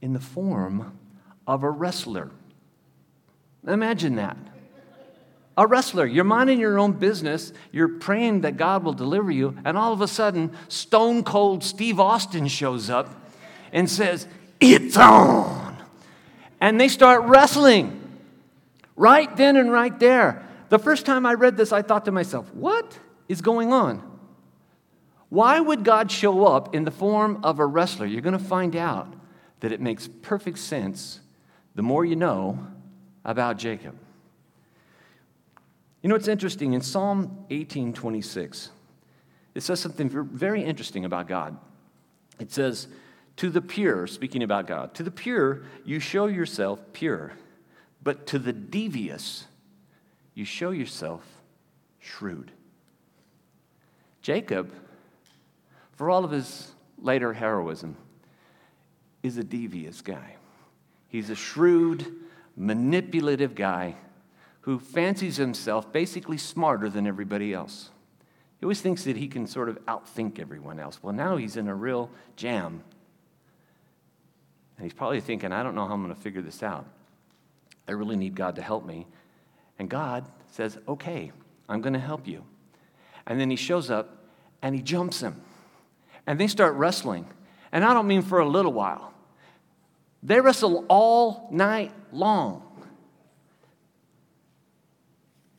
in 0.00 0.12
the 0.12 0.20
form 0.20 0.98
of 1.46 1.62
a 1.62 1.70
wrestler. 1.70 2.30
Imagine 3.66 4.16
that. 4.16 4.36
A 5.56 5.66
wrestler. 5.66 6.06
You're 6.06 6.24
minding 6.24 6.58
your 6.58 6.78
own 6.78 6.92
business, 6.92 7.52
you're 7.72 7.88
praying 7.88 8.42
that 8.42 8.56
God 8.56 8.82
will 8.82 8.92
deliver 8.92 9.30
you, 9.30 9.56
and 9.64 9.76
all 9.76 9.92
of 9.92 10.00
a 10.00 10.08
sudden, 10.08 10.52
stone 10.68 11.22
cold 11.22 11.62
Steve 11.62 12.00
Austin 12.00 12.48
shows 12.48 12.88
up 12.88 13.08
and 13.72 13.90
says, 13.90 14.26
It's 14.58 14.96
on. 14.96 15.76
And 16.60 16.80
they 16.80 16.88
start 16.88 17.24
wrestling 17.24 18.00
right 18.96 19.34
then 19.36 19.56
and 19.56 19.72
right 19.72 19.98
there. 19.98 20.46
The 20.68 20.78
first 20.78 21.04
time 21.04 21.26
I 21.26 21.34
read 21.34 21.56
this, 21.56 21.72
I 21.72 21.82
thought 21.82 22.04
to 22.04 22.12
myself, 22.12 22.52
what 22.54 22.98
is 23.28 23.40
going 23.40 23.72
on? 23.72 24.02
Why 25.30 25.58
would 25.58 25.84
God 25.84 26.10
show 26.10 26.46
up 26.46 26.74
in 26.74 26.84
the 26.84 26.90
form 26.90 27.40
of 27.42 27.58
a 27.58 27.66
wrestler? 27.66 28.06
You're 28.06 28.20
going 28.20 28.38
to 28.38 28.44
find 28.44 28.76
out 28.76 29.12
that 29.60 29.72
it 29.72 29.80
makes 29.80 30.08
perfect 30.08 30.58
sense 30.58 31.20
the 31.74 31.82
more 31.82 32.04
you 32.04 32.16
know 32.16 32.66
about 33.24 33.58
Jacob. 33.58 33.94
You 36.02 36.08
know, 36.08 36.14
it's 36.14 36.28
interesting. 36.28 36.72
In 36.72 36.80
Psalm 36.80 37.44
18:26 37.50 38.70
it 39.54 39.62
says 39.62 39.80
something 39.80 40.08
very 40.08 40.62
interesting 40.62 41.04
about 41.04 41.28
God. 41.28 41.56
It 42.38 42.52
says, 42.52 42.88
To 43.36 43.50
the 43.50 43.60
pure, 43.60 44.06
speaking 44.06 44.42
about 44.42 44.66
God, 44.66 44.94
to 44.94 45.02
the 45.02 45.10
pure, 45.10 45.62
you 45.84 45.98
show 45.98 46.26
yourself 46.26 46.80
pure, 46.92 47.32
but 48.02 48.26
to 48.28 48.38
the 48.38 48.52
devious, 48.52 49.46
you 50.34 50.44
show 50.44 50.70
yourself 50.70 51.24
shrewd. 51.98 52.52
Jacob, 54.22 54.72
for 55.92 56.10
all 56.10 56.24
of 56.24 56.30
his 56.30 56.72
later 56.98 57.32
heroism, 57.32 57.96
is 59.22 59.36
a 59.36 59.44
devious 59.44 60.00
guy. 60.00 60.36
He's 61.08 61.30
a 61.30 61.34
shrewd, 61.34 62.06
manipulative 62.56 63.54
guy 63.54 63.96
who 64.62 64.78
fancies 64.78 65.36
himself 65.36 65.92
basically 65.92 66.38
smarter 66.38 66.88
than 66.88 67.06
everybody 67.06 67.52
else. 67.52 67.90
He 68.58 68.64
always 68.64 68.80
thinks 68.80 69.04
that 69.04 69.16
he 69.16 69.26
can 69.26 69.46
sort 69.46 69.68
of 69.68 69.78
outthink 69.86 70.38
everyone 70.38 70.78
else. 70.78 71.02
Well, 71.02 71.14
now 71.14 71.36
he's 71.36 71.56
in 71.56 71.66
a 71.66 71.74
real 71.74 72.10
jam. 72.36 72.82
And 74.76 74.84
he's 74.84 74.92
probably 74.92 75.20
thinking, 75.20 75.50
I 75.50 75.62
don't 75.62 75.74
know 75.74 75.86
how 75.86 75.94
I'm 75.94 76.02
going 76.02 76.14
to 76.14 76.20
figure 76.20 76.42
this 76.42 76.62
out. 76.62 76.86
I 77.88 77.92
really 77.92 78.16
need 78.16 78.34
God 78.34 78.56
to 78.56 78.62
help 78.62 78.84
me. 78.84 79.06
And 79.78 79.88
God 79.88 80.26
says, 80.50 80.78
Okay, 80.86 81.32
I'm 81.68 81.80
going 81.80 81.94
to 81.94 81.98
help 81.98 82.28
you. 82.28 82.44
And 83.26 83.40
then 83.40 83.50
he 83.50 83.56
shows 83.56 83.90
up 83.90 84.24
and 84.60 84.74
he 84.74 84.82
jumps 84.82 85.20
him. 85.20 85.40
And 86.26 86.38
they 86.38 86.46
start 86.46 86.74
wrestling. 86.74 87.26
And 87.72 87.84
I 87.84 87.94
don't 87.94 88.06
mean 88.06 88.22
for 88.22 88.40
a 88.40 88.48
little 88.48 88.72
while, 88.72 89.12
they 90.22 90.40
wrestle 90.40 90.84
all 90.88 91.48
night 91.50 91.92
long. 92.12 92.62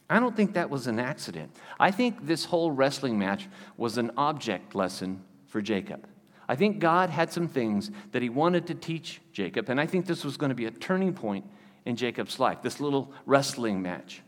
I 0.10 0.20
don't 0.20 0.36
think 0.36 0.54
that 0.54 0.70
was 0.70 0.88
an 0.88 1.00
accident. 1.00 1.56
I 1.80 1.90
think 1.90 2.28
this 2.28 2.44
whole 2.44 2.70
wrestling 2.70 3.18
match 3.18 3.48
was 3.78 3.98
an 3.98 4.12
object 4.18 4.76
lesson 4.76 5.24
for 5.48 5.62
Jacob. 5.62 6.06
I 6.50 6.56
think 6.56 6.80
God 6.80 7.10
had 7.10 7.32
some 7.32 7.48
things 7.48 7.92
that 8.12 8.22
he 8.22 8.28
wanted 8.28 8.68
to 8.68 8.76
teach 8.76 9.22
Jacob, 9.32 9.70
and 9.70 9.80
I 9.80 9.86
think 9.86 10.06
this 10.06 10.26
was 10.26 10.36
going 10.36 10.50
to 10.50 10.56
be 10.56 10.66
a 10.66 10.72
turning 10.72 11.14
point 11.14 11.46
in 11.86 11.96
Jacob's 11.96 12.42
life, 12.42 12.62
this 12.62 12.82
little 12.82 13.14
wrestling 13.26 13.82
match. 13.82 14.22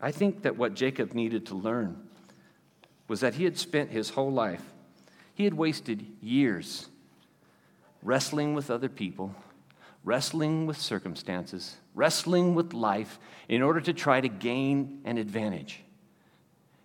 I 0.00 0.10
think 0.10 0.42
that 0.42 0.56
what 0.56 0.74
Jacob 0.74 1.12
needed 1.12 1.44
to 1.46 1.54
learn 1.54 2.08
was 3.08 3.20
that 3.20 3.34
he 3.34 3.44
had 3.44 3.58
spent 3.58 3.90
his 3.90 4.10
whole 4.10 4.32
life, 4.32 4.62
he 5.38 5.44
had 5.44 5.54
wasted 5.54 6.04
years 6.20 6.88
wrestling 8.02 8.54
with 8.54 8.72
other 8.72 8.88
people, 8.88 9.32
wrestling 10.02 10.66
with 10.66 10.76
circumstances, 10.76 11.76
wrestling 11.94 12.56
with 12.56 12.74
life 12.74 13.20
in 13.48 13.62
order 13.62 13.80
to 13.80 13.92
try 13.92 14.20
to 14.20 14.28
gain 14.28 15.00
an 15.04 15.16
advantage, 15.16 15.84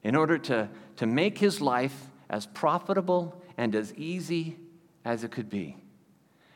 in 0.04 0.16
order 0.16 0.38
to, 0.38 0.70
to 0.96 1.08
make 1.08 1.40
his 1.40 1.62
life 1.62 2.12
as 2.30 2.46
profitable 2.46 3.42
and 3.58 3.74
as 3.74 3.92
easy 3.96 4.56
as 5.04 5.24
it 5.24 5.32
could 5.32 5.50
be. 5.50 5.76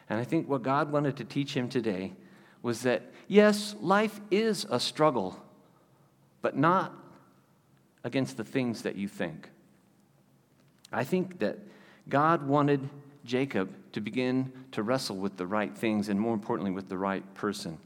And 0.08 0.20
I 0.20 0.24
think 0.24 0.48
what 0.48 0.62
God 0.62 0.92
wanted 0.92 1.18
to 1.18 1.24
teach 1.24 1.56
him 1.56 1.68
today 1.68 2.14
was 2.62 2.84
that, 2.84 3.12
yes, 3.28 3.76
life 3.82 4.22
is 4.30 4.68
a 4.70 4.80
struggle, 4.80 5.44
but 6.44 6.56
not 6.56 6.94
against 8.04 8.38
the 8.38 8.44
things 8.44 8.84
that 8.84 8.96
you 8.96 9.08
think. 9.08 9.50
I 10.92 11.04
think 11.04 11.40
that 11.40 11.58
God 12.10 12.48
wanted 12.48 12.90
Jacob 13.26 13.74
to 13.92 14.02
begin 14.02 14.52
to 14.72 14.84
wrestle 14.84 15.18
with 15.18 15.38
the 15.38 15.46
right 15.46 15.76
things 15.76 16.10
and, 16.10 16.20
more 16.20 16.34
importantly, 16.34 16.72
with 16.72 16.90
the 16.90 16.98
right 16.98 17.24
person. 17.34 17.78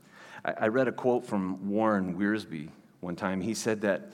I, 0.45 0.53
I 0.61 0.67
read 0.67 0.87
a 0.87 0.91
quote 0.91 1.25
from 1.25 1.69
Warren 1.69 2.15
Wiersbe 2.15 2.69
one 2.99 3.15
time. 3.15 3.41
He 3.41 3.53
said 3.53 3.81
that 3.81 4.11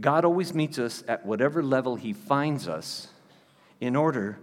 God 0.00 0.24
always 0.24 0.52
meets 0.52 0.78
us 0.78 1.04
at 1.08 1.24
whatever 1.24 1.62
level 1.62 1.96
He 1.96 2.12
finds 2.12 2.68
us 2.68 3.08
in 3.80 3.96
order 3.96 4.38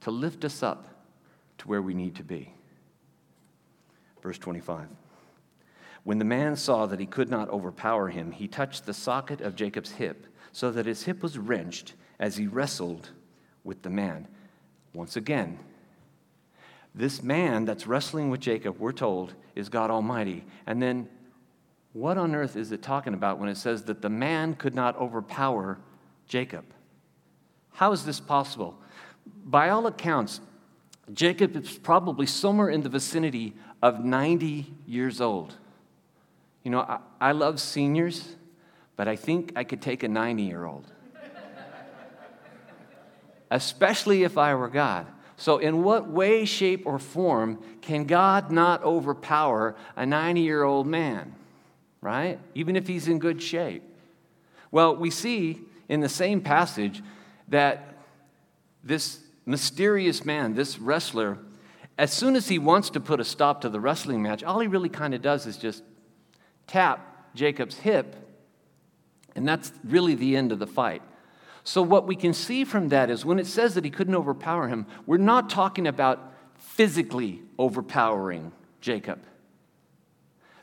to 0.00 0.10
lift 0.10 0.44
us 0.44 0.62
up 0.62 0.86
to 1.58 1.68
where 1.68 1.82
we 1.82 1.94
need 1.94 2.16
to 2.16 2.24
be. 2.24 2.52
Verse 4.22 4.38
25. 4.38 4.88
When 6.04 6.18
the 6.18 6.24
man 6.24 6.56
saw 6.56 6.86
that 6.86 6.98
he 6.98 7.06
could 7.06 7.30
not 7.30 7.48
overpower 7.48 8.08
him, 8.08 8.32
he 8.32 8.48
touched 8.48 8.86
the 8.86 8.94
socket 8.94 9.40
of 9.40 9.54
Jacob's 9.54 9.92
hip, 9.92 10.26
so 10.50 10.70
that 10.72 10.86
his 10.86 11.04
hip 11.04 11.22
was 11.22 11.38
wrenched 11.38 11.94
as 12.18 12.36
he 12.36 12.46
wrestled 12.46 13.10
with 13.64 13.82
the 13.82 13.90
man. 13.90 14.26
Once 14.94 15.16
again, 15.16 15.58
this 16.94 17.22
man 17.22 17.64
that's 17.64 17.86
wrestling 17.86 18.30
with 18.30 18.40
Jacob, 18.40 18.78
we're 18.78 18.92
told, 18.92 19.34
is 19.54 19.68
God 19.68 19.90
Almighty. 19.90 20.44
And 20.66 20.82
then, 20.82 21.08
what 21.92 22.18
on 22.18 22.34
earth 22.34 22.56
is 22.56 22.72
it 22.72 22.82
talking 22.82 23.14
about 23.14 23.38
when 23.38 23.48
it 23.48 23.56
says 23.56 23.84
that 23.84 24.02
the 24.02 24.10
man 24.10 24.54
could 24.54 24.74
not 24.74 24.96
overpower 24.98 25.78
Jacob? 26.26 26.64
How 27.74 27.92
is 27.92 28.04
this 28.04 28.20
possible? 28.20 28.78
By 29.44 29.70
all 29.70 29.86
accounts, 29.86 30.40
Jacob 31.12 31.56
is 31.56 31.78
probably 31.78 32.26
somewhere 32.26 32.68
in 32.68 32.82
the 32.82 32.88
vicinity 32.88 33.54
of 33.82 34.04
90 34.04 34.72
years 34.86 35.20
old. 35.20 35.54
You 36.62 36.70
know, 36.70 36.80
I, 36.80 36.98
I 37.20 37.32
love 37.32 37.60
seniors, 37.60 38.36
but 38.96 39.08
I 39.08 39.16
think 39.16 39.52
I 39.56 39.64
could 39.64 39.82
take 39.82 40.02
a 40.02 40.08
90 40.08 40.42
year 40.42 40.64
old. 40.64 40.90
Especially 43.52 44.22
if 44.22 44.38
I 44.38 44.54
were 44.54 44.68
God. 44.68 45.06
So, 45.36 45.58
in 45.58 45.82
what 45.82 46.08
way, 46.08 46.46
shape, 46.46 46.86
or 46.86 46.98
form 46.98 47.62
can 47.82 48.04
God 48.04 48.50
not 48.50 48.82
overpower 48.82 49.76
a 49.94 50.06
90 50.06 50.40
year 50.40 50.62
old 50.62 50.86
man, 50.86 51.34
right? 52.00 52.38
Even 52.54 52.76
if 52.76 52.86
he's 52.86 53.08
in 53.08 53.18
good 53.18 53.42
shape? 53.42 53.82
Well, 54.70 54.96
we 54.96 55.10
see 55.10 55.60
in 55.90 56.00
the 56.00 56.08
same 56.08 56.40
passage 56.40 57.02
that 57.48 57.94
this 58.82 59.20
mysterious 59.44 60.24
man, 60.24 60.54
this 60.54 60.78
wrestler, 60.78 61.36
as 61.98 62.10
soon 62.10 62.36
as 62.36 62.48
he 62.48 62.58
wants 62.58 62.88
to 62.90 63.00
put 63.00 63.20
a 63.20 63.24
stop 63.24 63.60
to 63.60 63.68
the 63.68 63.80
wrestling 63.80 64.22
match, 64.22 64.42
all 64.42 64.60
he 64.60 64.66
really 64.66 64.88
kind 64.88 65.12
of 65.12 65.20
does 65.20 65.46
is 65.46 65.58
just 65.58 65.82
tap 66.66 67.34
Jacob's 67.34 67.76
hip, 67.76 68.16
and 69.36 69.46
that's 69.46 69.72
really 69.84 70.14
the 70.14 70.36
end 70.36 70.52
of 70.52 70.58
the 70.58 70.66
fight. 70.66 71.02
So, 71.64 71.82
what 71.82 72.06
we 72.06 72.16
can 72.16 72.32
see 72.32 72.64
from 72.64 72.88
that 72.88 73.08
is 73.08 73.24
when 73.24 73.38
it 73.38 73.46
says 73.46 73.74
that 73.74 73.84
he 73.84 73.90
couldn't 73.90 74.14
overpower 74.14 74.68
him, 74.68 74.86
we're 75.06 75.16
not 75.16 75.48
talking 75.48 75.86
about 75.86 76.32
physically 76.56 77.42
overpowering 77.58 78.52
Jacob. 78.80 79.20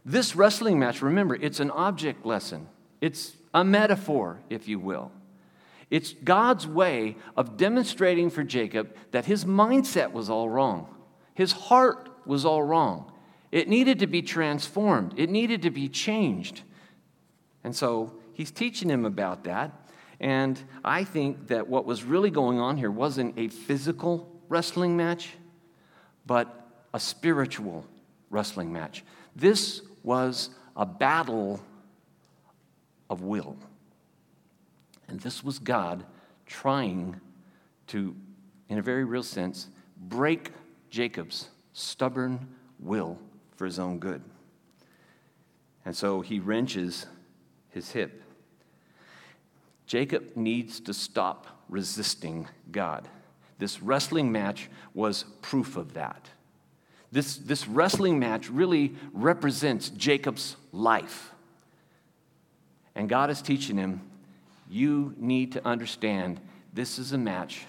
This 0.05 0.35
wrestling 0.35 0.79
match, 0.79 1.01
remember, 1.01 1.35
it's 1.35 1.59
an 1.59 1.71
object 1.71 2.25
lesson, 2.25 2.67
it's 2.99 3.33
a 3.53 3.63
metaphor, 3.63 4.39
if 4.49 4.67
you 4.67 4.79
will. 4.79 5.11
It's 5.89 6.13
God's 6.13 6.67
way 6.67 7.15
of 7.35 7.57
demonstrating 7.57 8.29
for 8.29 8.43
Jacob 8.43 8.95
that 9.11 9.25
his 9.25 9.45
mindset 9.45 10.11
was 10.11 10.29
all 10.29 10.49
wrong, 10.49 10.93
his 11.33 11.51
heart 11.51 12.09
was 12.25 12.45
all 12.45 12.63
wrong. 12.63 13.11
It 13.51 13.67
needed 13.67 13.99
to 13.99 14.07
be 14.07 14.21
transformed, 14.21 15.13
it 15.17 15.29
needed 15.29 15.61
to 15.63 15.71
be 15.71 15.89
changed. 15.89 16.61
And 17.63 17.75
so 17.75 18.13
he's 18.33 18.51
teaching 18.51 18.89
him 18.89 19.05
about 19.05 19.43
that. 19.45 19.71
And 20.19 20.61
I 20.83 21.03
think 21.03 21.47
that 21.47 21.67
what 21.67 21.85
was 21.85 22.03
really 22.03 22.29
going 22.29 22.59
on 22.59 22.77
here 22.77 22.91
wasn't 22.91 23.37
a 23.37 23.47
physical 23.47 24.29
wrestling 24.49 24.97
match, 24.97 25.29
but 26.25 26.67
a 26.93 26.99
spiritual 26.99 27.85
wrestling 28.29 28.73
match. 28.73 29.03
This 29.35 29.81
was 30.03 30.49
a 30.75 30.85
battle 30.85 31.61
of 33.09 33.21
will. 33.21 33.55
And 35.07 35.19
this 35.19 35.43
was 35.43 35.59
God 35.59 36.03
trying 36.45 37.19
to 37.87 38.15
in 38.69 38.77
a 38.77 38.81
very 38.81 39.03
real 39.03 39.23
sense, 39.23 39.67
break 39.97 40.51
Jacob's 40.89 41.49
stubborn 41.73 42.47
will 42.79 43.17
for 43.55 43.65
his 43.65 43.79
own 43.79 43.99
good. 43.99 44.21
And 45.85 45.95
so 45.95 46.21
he 46.21 46.39
wrenches 46.39 47.07
his 47.69 47.91
hip. 47.91 48.21
Jacob 49.89 50.35
needs 50.35 50.79
to 50.81 50.93
stop 50.93 51.47
resisting 51.67 52.47
God. 52.71 53.07
This 53.57 53.81
wrestling 53.81 54.31
match 54.31 54.69
was 54.93 55.23
proof 55.41 55.77
of 55.77 55.95
that. 55.95 56.29
This, 57.11 57.37
this 57.37 57.67
wrestling 57.67 58.19
match 58.19 58.51
really 58.51 58.93
represents 59.13 59.89
Jacob's 59.89 60.57
life. 60.71 61.31
And 62.93 63.09
God 63.09 63.31
is 63.31 63.41
teaching 63.41 63.77
him 63.77 64.01
you 64.69 65.15
need 65.17 65.53
to 65.53 65.67
understand 65.67 66.39
this 66.71 66.99
is 66.99 67.11
a 67.13 67.17
match 67.17 67.65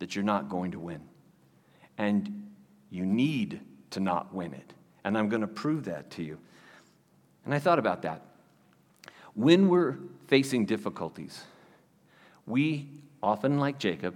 that 0.00 0.16
you're 0.16 0.24
not 0.24 0.48
going 0.48 0.72
to 0.72 0.80
win. 0.80 1.00
And 1.98 2.50
you 2.90 3.06
need 3.06 3.60
to 3.90 4.00
not 4.00 4.34
win 4.34 4.54
it. 4.54 4.72
And 5.04 5.16
I'm 5.16 5.28
going 5.28 5.42
to 5.42 5.46
prove 5.46 5.84
that 5.84 6.10
to 6.12 6.24
you. 6.24 6.36
And 7.44 7.54
I 7.54 7.60
thought 7.60 7.78
about 7.78 8.02
that. 8.02 8.22
When 9.34 9.68
we're 9.68 9.98
facing 10.26 10.66
difficulties, 10.66 11.44
we 12.50 12.88
often, 13.22 13.58
like 13.58 13.78
Jacob, 13.78 14.14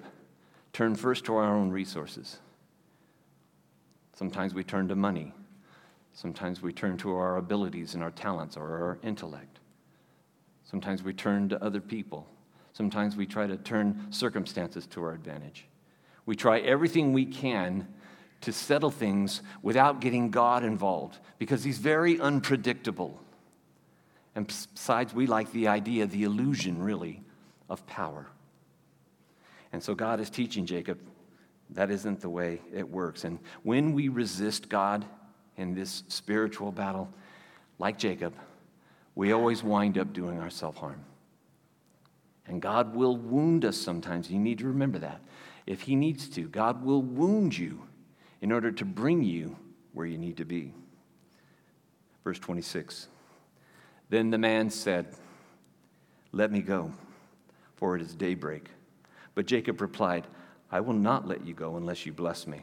turn 0.72 0.94
first 0.94 1.24
to 1.26 1.36
our 1.36 1.54
own 1.54 1.70
resources. 1.70 2.38
Sometimes 4.14 4.54
we 4.54 4.64
turn 4.64 4.88
to 4.88 4.96
money. 4.96 5.32
Sometimes 6.12 6.62
we 6.62 6.72
turn 6.72 6.96
to 6.98 7.14
our 7.14 7.36
abilities 7.36 7.94
and 7.94 8.02
our 8.02 8.10
talents 8.10 8.56
or 8.56 8.62
our 8.62 8.98
intellect. 9.02 9.58
Sometimes 10.64 11.02
we 11.02 11.12
turn 11.12 11.48
to 11.48 11.62
other 11.62 11.80
people. 11.80 12.26
Sometimes 12.72 13.16
we 13.16 13.26
try 13.26 13.46
to 13.46 13.56
turn 13.56 14.06
circumstances 14.10 14.86
to 14.88 15.02
our 15.02 15.12
advantage. 15.12 15.66
We 16.26 16.36
try 16.36 16.60
everything 16.60 17.12
we 17.12 17.26
can 17.26 17.86
to 18.40 18.52
settle 18.52 18.90
things 18.90 19.42
without 19.62 20.00
getting 20.00 20.30
God 20.30 20.64
involved 20.64 21.18
because 21.38 21.64
He's 21.64 21.78
very 21.78 22.20
unpredictable. 22.20 23.20
And 24.34 24.46
besides, 24.46 25.14
we 25.14 25.26
like 25.26 25.52
the 25.52 25.68
idea, 25.68 26.06
the 26.06 26.24
illusion, 26.24 26.82
really, 26.82 27.23
of 27.68 27.86
power. 27.86 28.26
And 29.72 29.82
so 29.82 29.94
God 29.94 30.20
is 30.20 30.30
teaching 30.30 30.66
Jacob 30.66 30.98
that 31.70 31.90
isn't 31.90 32.20
the 32.20 32.28
way 32.28 32.60
it 32.72 32.88
works. 32.88 33.24
And 33.24 33.38
when 33.62 33.92
we 33.92 34.08
resist 34.08 34.68
God 34.68 35.04
in 35.56 35.74
this 35.74 36.04
spiritual 36.08 36.72
battle, 36.72 37.12
like 37.78 37.98
Jacob, 37.98 38.34
we 39.14 39.32
always 39.32 39.62
wind 39.62 39.98
up 39.98 40.12
doing 40.12 40.40
our 40.40 40.50
self 40.50 40.76
harm. 40.76 41.04
And 42.46 42.60
God 42.60 42.94
will 42.94 43.16
wound 43.16 43.64
us 43.64 43.76
sometimes. 43.76 44.30
You 44.30 44.38
need 44.38 44.58
to 44.58 44.66
remember 44.66 44.98
that. 44.98 45.20
If 45.66 45.82
He 45.82 45.96
needs 45.96 46.28
to, 46.30 46.48
God 46.48 46.84
will 46.84 47.02
wound 47.02 47.56
you 47.56 47.82
in 48.42 48.52
order 48.52 48.70
to 48.70 48.84
bring 48.84 49.22
you 49.22 49.56
where 49.94 50.06
you 50.06 50.18
need 50.18 50.36
to 50.36 50.44
be. 50.44 50.74
Verse 52.22 52.38
26 52.38 53.08
Then 54.10 54.30
the 54.30 54.38
man 54.38 54.68
said, 54.68 55.16
Let 56.32 56.52
me 56.52 56.60
go, 56.60 56.92
for 57.84 57.96
it 57.96 58.00
is 58.00 58.14
daybreak. 58.14 58.70
But 59.34 59.44
Jacob 59.44 59.82
replied, 59.82 60.26
I 60.70 60.80
will 60.80 60.94
not 60.94 61.28
let 61.28 61.44
you 61.44 61.52
go 61.52 61.76
unless 61.76 62.06
you 62.06 62.14
bless 62.14 62.46
me. 62.46 62.62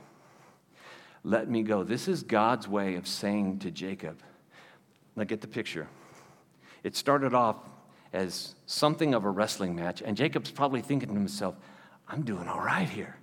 Let 1.23 1.47
me 1.47 1.61
go. 1.61 1.83
This 1.83 2.07
is 2.07 2.23
God's 2.23 2.67
way 2.67 2.95
of 2.95 3.05
saying 3.05 3.59
to 3.59 3.69
Jacob, 3.69 4.19
now 5.15 5.23
get 5.25 5.41
the 5.41 5.47
picture. 5.47 5.87
It 6.83 6.95
started 6.95 7.35
off 7.35 7.57
as 8.13 8.55
something 8.65 9.13
of 9.13 9.23
a 9.23 9.29
wrestling 9.29 9.75
match, 9.75 10.01
and 10.01 10.17
Jacob's 10.17 10.49
probably 10.49 10.81
thinking 10.81 11.09
to 11.09 11.13
himself, 11.13 11.53
I'm 12.07 12.23
doing 12.23 12.47
all 12.47 12.61
right 12.61 12.89
here. 12.89 13.15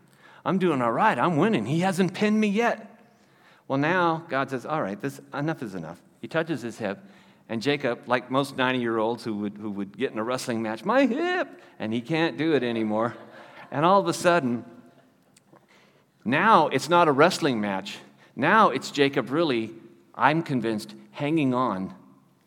I'm 0.45 0.61
doing 0.61 0.81
all 0.81 0.93
right. 0.93 1.19
I'm 1.19 1.37
winning. 1.37 1.67
He 1.67 1.81
hasn't 1.81 2.15
pinned 2.15 2.41
me 2.41 2.47
yet. 2.47 2.97
Well, 3.67 3.81
now 3.81 4.25
God 4.29 4.51
says, 4.51 4.65
All 4.65 4.81
right, 4.81 5.01
this, 5.01 5.21
enough 5.35 5.65
is 5.65 5.75
enough. 5.75 6.01
He 6.21 6.29
touches 6.29 6.63
his 6.63 6.79
hip, 6.79 7.01
and 7.49 7.63
Jacob, 7.63 8.07
like 8.07 8.31
most 8.31 8.57
90 8.57 8.79
year 8.79 8.99
olds 8.99 9.25
who 9.25 9.35
would, 9.37 9.57
who 9.57 9.71
would 9.71 9.97
get 9.97 10.13
in 10.13 10.19
a 10.19 10.25
wrestling 10.25 10.63
match, 10.63 10.85
my 10.85 11.07
hip, 11.07 11.49
and 11.79 11.93
he 11.93 12.01
can't 12.01 12.37
do 12.37 12.55
it 12.55 12.63
anymore. 12.63 13.15
And 13.71 13.85
all 13.85 14.01
of 14.01 14.07
a 14.07 14.13
sudden, 14.13 14.65
now 16.25 16.69
it's 16.69 16.89
not 16.89 17.09
a 17.09 17.13
wrestling 17.13 17.61
match. 17.61 17.99
Now 18.37 18.69
it's 18.71 18.91
Jacob 18.91 19.31
really, 19.31 19.71
I'm 20.15 20.43
convinced, 20.43 20.95
hanging 21.13 21.55
on 21.55 21.95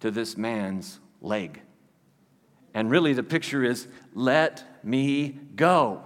to 0.02 0.12
this 0.12 0.38
man's 0.38 1.00
leg. 1.20 1.62
And 2.74 2.90
really, 2.90 3.14
the 3.14 3.24
picture 3.24 3.64
is, 3.64 3.88
let 4.14 4.64
me 4.84 5.38
go. 5.56 6.02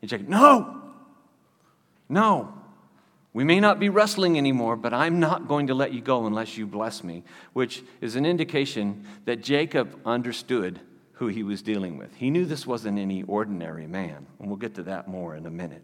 And 0.00 0.08
Jacob, 0.08 0.28
no, 0.28 0.82
no. 2.08 2.54
We 3.32 3.44
may 3.44 3.60
not 3.60 3.78
be 3.78 3.88
wrestling 3.88 4.36
anymore, 4.36 4.76
but 4.76 4.92
I'm 4.92 5.20
not 5.20 5.46
going 5.46 5.68
to 5.68 5.74
let 5.74 5.92
you 5.92 6.00
go 6.00 6.26
unless 6.26 6.56
you 6.56 6.66
bless 6.66 7.04
me, 7.04 7.22
which 7.52 7.84
is 8.00 8.16
an 8.16 8.26
indication 8.26 9.06
that 9.24 9.40
Jacob 9.40 10.00
understood 10.04 10.80
who 11.12 11.28
he 11.28 11.42
was 11.42 11.62
dealing 11.62 11.96
with. 11.96 12.14
He 12.16 12.30
knew 12.30 12.44
this 12.44 12.66
wasn't 12.66 12.98
any 12.98 13.22
ordinary 13.22 13.86
man, 13.86 14.26
and 14.38 14.48
we'll 14.48 14.56
get 14.56 14.74
to 14.76 14.82
that 14.84 15.06
more 15.06 15.36
in 15.36 15.46
a 15.46 15.50
minute. 15.50 15.82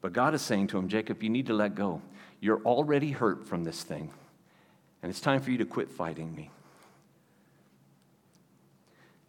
But 0.00 0.14
God 0.14 0.32
is 0.32 0.40
saying 0.40 0.68
to 0.68 0.78
him, 0.78 0.88
Jacob, 0.88 1.22
you 1.22 1.28
need 1.28 1.46
to 1.48 1.52
let 1.52 1.74
go. 1.74 2.00
You're 2.40 2.62
already 2.62 3.10
hurt 3.10 3.46
from 3.46 3.64
this 3.64 3.82
thing, 3.82 4.10
and 5.02 5.10
it's 5.10 5.20
time 5.20 5.42
for 5.42 5.50
you 5.50 5.58
to 5.58 5.66
quit 5.66 5.90
fighting 5.90 6.34
me. 6.34 6.50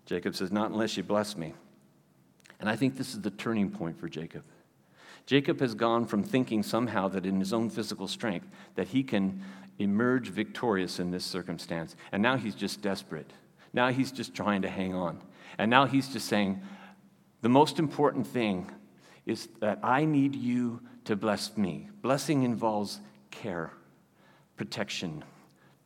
Jacob 0.06 0.36
says, 0.36 0.52
Not 0.52 0.72
unless 0.72 0.96
you 0.96 1.04
bless 1.04 1.36
me. 1.36 1.54
And 2.60 2.70
I 2.70 2.76
think 2.76 2.98
this 2.98 3.14
is 3.14 3.22
the 3.22 3.32
turning 3.32 3.72
point 3.72 4.00
for 4.00 4.08
Jacob. 4.08 4.44
Jacob 5.26 5.60
has 5.60 5.76
gone 5.76 6.06
from 6.06 6.24
thinking 6.24 6.64
somehow 6.64 7.08
that 7.08 7.26
in 7.26 7.40
his 7.40 7.54
own 7.54 7.70
physical 7.70 8.08
strength 8.08 8.48
that 8.76 8.90
he 8.90 9.04
can 9.04 9.42
emerge 9.80 10.30
victorious 10.30 11.00
in 11.00 11.12
this 11.12 11.26
circumstance, 11.26 11.96
and 12.12 12.22
now 12.22 12.38
he's 12.38 12.56
just 12.56 12.82
desperate. 12.82 13.32
Now 13.74 13.90
he's 13.90 14.12
just 14.12 14.36
trying 14.36 14.62
to 14.64 14.70
hang 14.70 14.94
on. 14.94 15.22
And 15.58 15.70
now 15.70 15.86
he's 15.86 16.10
just 16.10 16.28
saying, 16.28 16.62
the 17.42 17.50
most 17.50 17.80
important 17.80 18.28
thing 18.28 18.70
is 19.26 19.48
that 19.60 19.80
I 19.84 20.06
need 20.06 20.36
you 20.36 20.82
to 21.06 21.16
bless 21.16 21.58
me. 21.58 21.90
Blessing 22.02 22.44
involves 22.44 23.00
care, 23.32 23.72
protection, 24.58 25.24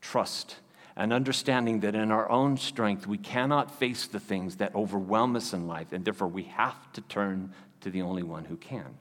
trust, 0.01 0.57
and 0.97 1.11
understanding 1.11 1.81
that 1.81 1.95
in 1.95 2.11
our 2.11 2.29
own 2.29 2.57
strength 2.57 3.05
we 3.07 3.17
cannot 3.17 3.77
face 3.79 4.07
the 4.07 4.19
things 4.19 4.55
that 4.57 4.73
overwhelm 4.75 5.35
us 5.35 5.53
in 5.53 5.67
life, 5.67 5.93
and 5.93 6.03
therefore 6.03 6.27
we 6.27 6.43
have 6.43 6.91
to 6.93 7.01
turn 7.01 7.53
to 7.81 7.89
the 7.89 8.01
only 8.01 8.23
one 8.23 8.45
who 8.45 8.57
can. 8.57 8.97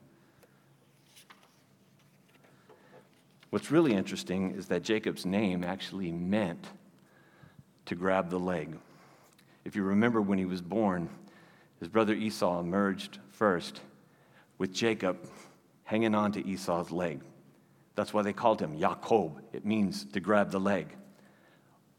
What's 3.55 3.71
really 3.71 3.93
interesting 3.93 4.51
is 4.57 4.67
that 4.67 4.83
Jacob's 4.83 5.25
name 5.25 5.63
actually 5.63 6.11
meant 6.11 6.67
to 7.87 7.95
grab 7.95 8.29
the 8.29 8.41
leg. 8.41 8.77
If 9.65 9.77
you 9.77 9.85
remember 9.85 10.21
when 10.21 10.39
he 10.39 10.45
was 10.45 10.61
born, 10.61 11.09
his 11.79 11.89
brother 11.89 12.15
Esau 12.15 12.59
emerged 12.59 13.21
first 13.31 13.81
with 14.59 14.73
Jacob 14.73 15.19
hanging 15.85 16.17
on 16.17 16.33
to 16.33 16.45
Esau's 16.45 16.91
leg. 16.91 17.21
That's 17.95 18.13
why 18.13 18.23
they 18.23 18.33
called 18.33 18.61
him 18.61 18.77
Jacob. 18.77 19.41
It 19.53 19.65
means 19.65 20.05
to 20.07 20.19
grab 20.19 20.51
the 20.51 20.59
leg. 20.59 20.89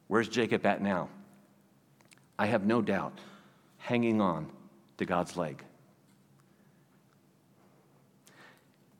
Where's 0.08 0.28
Jacob 0.28 0.66
at 0.66 0.82
now? 0.82 1.08
I 2.38 2.48
have 2.48 2.66
no 2.66 2.82
doubt, 2.82 3.18
hanging 3.78 4.20
on 4.20 4.52
to 4.98 5.06
God's 5.06 5.38
leg. 5.38 5.64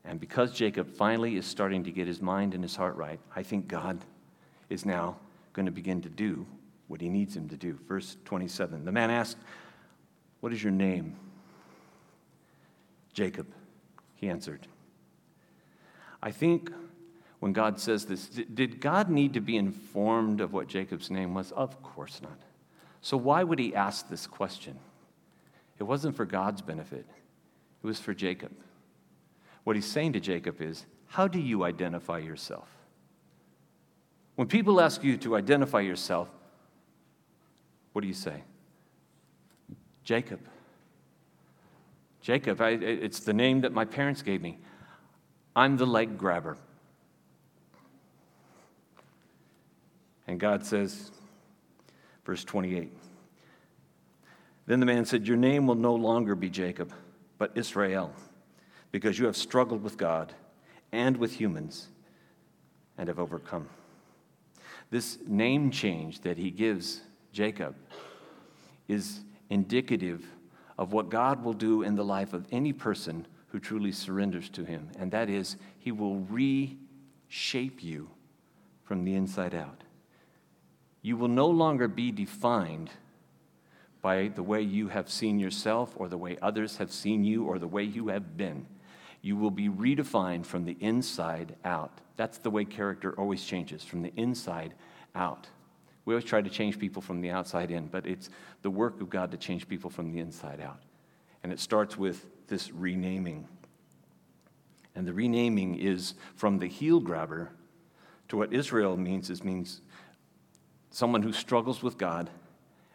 And 0.06 0.20
because 0.20 0.52
Jacob 0.52 0.88
finally 0.88 1.36
is 1.36 1.44
starting 1.46 1.82
to 1.84 1.90
get 1.90 2.06
his 2.06 2.22
mind 2.22 2.54
and 2.54 2.62
his 2.62 2.76
heart 2.76 2.96
right, 2.96 3.18
I 3.34 3.42
think 3.42 3.66
God 3.66 3.98
is 4.70 4.86
now 4.86 5.16
going 5.52 5.66
to 5.66 5.72
begin 5.72 6.00
to 6.02 6.08
do 6.08 6.46
what 6.88 7.00
he 7.00 7.08
needs 7.08 7.36
him 7.36 7.48
to 7.48 7.56
do. 7.56 7.78
Verse 7.88 8.16
27 8.24 8.84
The 8.84 8.92
man 8.92 9.10
asked, 9.10 9.38
What 10.40 10.52
is 10.52 10.62
your 10.62 10.72
name? 10.72 11.16
Jacob, 13.12 13.46
he 14.14 14.28
answered. 14.28 14.68
I 16.22 16.30
think 16.30 16.70
when 17.40 17.52
God 17.52 17.80
says 17.80 18.06
this, 18.06 18.26
did 18.28 18.80
God 18.80 19.10
need 19.10 19.34
to 19.34 19.40
be 19.40 19.56
informed 19.56 20.40
of 20.40 20.52
what 20.52 20.68
Jacob's 20.68 21.10
name 21.10 21.34
was? 21.34 21.52
Of 21.52 21.82
course 21.82 22.20
not. 22.22 22.40
So 23.00 23.16
why 23.16 23.42
would 23.42 23.58
he 23.58 23.74
ask 23.74 24.08
this 24.08 24.26
question? 24.26 24.78
It 25.78 25.84
wasn't 25.84 26.16
for 26.16 26.24
God's 26.24 26.62
benefit, 26.62 27.06
it 27.82 27.86
was 27.86 28.00
for 28.00 28.14
Jacob. 28.14 28.52
What 29.66 29.74
he's 29.74 29.84
saying 29.84 30.12
to 30.12 30.20
Jacob 30.20 30.62
is, 30.62 30.86
How 31.06 31.26
do 31.26 31.40
you 31.40 31.64
identify 31.64 32.18
yourself? 32.18 32.68
When 34.36 34.46
people 34.46 34.80
ask 34.80 35.02
you 35.02 35.16
to 35.16 35.34
identify 35.34 35.80
yourself, 35.80 36.28
what 37.92 38.02
do 38.02 38.06
you 38.06 38.14
say? 38.14 38.44
Jacob. 40.04 40.38
Jacob, 42.20 42.60
I, 42.60 42.68
it's 42.68 43.18
the 43.18 43.32
name 43.32 43.62
that 43.62 43.72
my 43.72 43.84
parents 43.84 44.22
gave 44.22 44.40
me. 44.40 44.60
I'm 45.56 45.76
the 45.76 45.84
leg 45.84 46.16
grabber. 46.16 46.56
And 50.28 50.38
God 50.38 50.64
says, 50.64 51.10
verse 52.24 52.44
28 52.44 52.92
Then 54.66 54.78
the 54.78 54.86
man 54.86 55.04
said, 55.06 55.26
Your 55.26 55.36
name 55.36 55.66
will 55.66 55.74
no 55.74 55.96
longer 55.96 56.36
be 56.36 56.50
Jacob, 56.50 56.92
but 57.36 57.50
Israel, 57.56 58.12
because 58.96 59.18
you 59.18 59.26
have 59.26 59.36
struggled 59.36 59.82
with 59.82 59.98
God 59.98 60.32
and 60.90 61.18
with 61.18 61.38
humans 61.38 61.88
and 62.96 63.08
have 63.08 63.18
overcome. 63.18 63.68
This 64.88 65.18
name 65.26 65.70
change 65.70 66.22
that 66.22 66.38
he 66.38 66.50
gives 66.50 67.02
Jacob 67.30 67.74
is 68.88 69.20
indicative 69.50 70.24
of 70.78 70.94
what 70.94 71.10
God 71.10 71.44
will 71.44 71.52
do 71.52 71.82
in 71.82 71.94
the 71.94 72.06
life 72.06 72.32
of 72.32 72.46
any 72.50 72.72
person 72.72 73.26
who 73.48 73.60
truly 73.60 73.92
surrenders 73.92 74.48
to 74.48 74.64
him, 74.64 74.88
and 74.98 75.12
that 75.12 75.28
is, 75.28 75.56
he 75.78 75.92
will 75.92 76.20
reshape 76.30 77.84
you 77.84 78.08
from 78.82 79.04
the 79.04 79.14
inside 79.14 79.54
out. 79.54 79.82
You 81.02 81.18
will 81.18 81.28
no 81.28 81.48
longer 81.48 81.86
be 81.86 82.12
defined 82.12 82.88
by 84.00 84.28
the 84.28 84.42
way 84.42 84.62
you 84.62 84.88
have 84.88 85.10
seen 85.10 85.38
yourself 85.38 85.92
or 85.96 86.08
the 86.08 86.16
way 86.16 86.38
others 86.40 86.78
have 86.78 86.90
seen 86.90 87.24
you 87.24 87.44
or 87.44 87.58
the 87.58 87.68
way 87.68 87.82
you 87.82 88.08
have 88.08 88.38
been. 88.38 88.64
You 89.26 89.34
will 89.34 89.50
be 89.50 89.68
redefined 89.68 90.46
from 90.46 90.64
the 90.64 90.76
inside 90.78 91.56
out. 91.64 92.00
That's 92.14 92.38
the 92.38 92.48
way 92.48 92.64
character 92.64 93.12
always 93.18 93.44
changes, 93.44 93.82
from 93.82 94.02
the 94.02 94.12
inside 94.14 94.72
out. 95.16 95.48
We 96.04 96.14
always 96.14 96.24
try 96.24 96.42
to 96.42 96.48
change 96.48 96.78
people 96.78 97.02
from 97.02 97.20
the 97.20 97.30
outside 97.30 97.72
in, 97.72 97.88
but 97.88 98.06
it's 98.06 98.30
the 98.62 98.70
work 98.70 99.00
of 99.00 99.10
God 99.10 99.32
to 99.32 99.36
change 99.36 99.66
people 99.66 99.90
from 99.90 100.12
the 100.12 100.20
inside 100.20 100.60
out. 100.60 100.80
And 101.42 101.52
it 101.52 101.58
starts 101.58 101.98
with 101.98 102.24
this 102.46 102.70
renaming. 102.70 103.48
And 104.94 105.04
the 105.04 105.12
renaming 105.12 105.74
is 105.74 106.14
from 106.36 106.60
the 106.60 106.68
heel 106.68 107.00
grabber 107.00 107.50
to 108.28 108.36
what 108.36 108.52
Israel 108.52 108.96
means 108.96 109.28
is 109.28 109.42
means 109.42 109.80
someone 110.92 111.22
who 111.24 111.32
struggles 111.32 111.82
with 111.82 111.98
God 111.98 112.30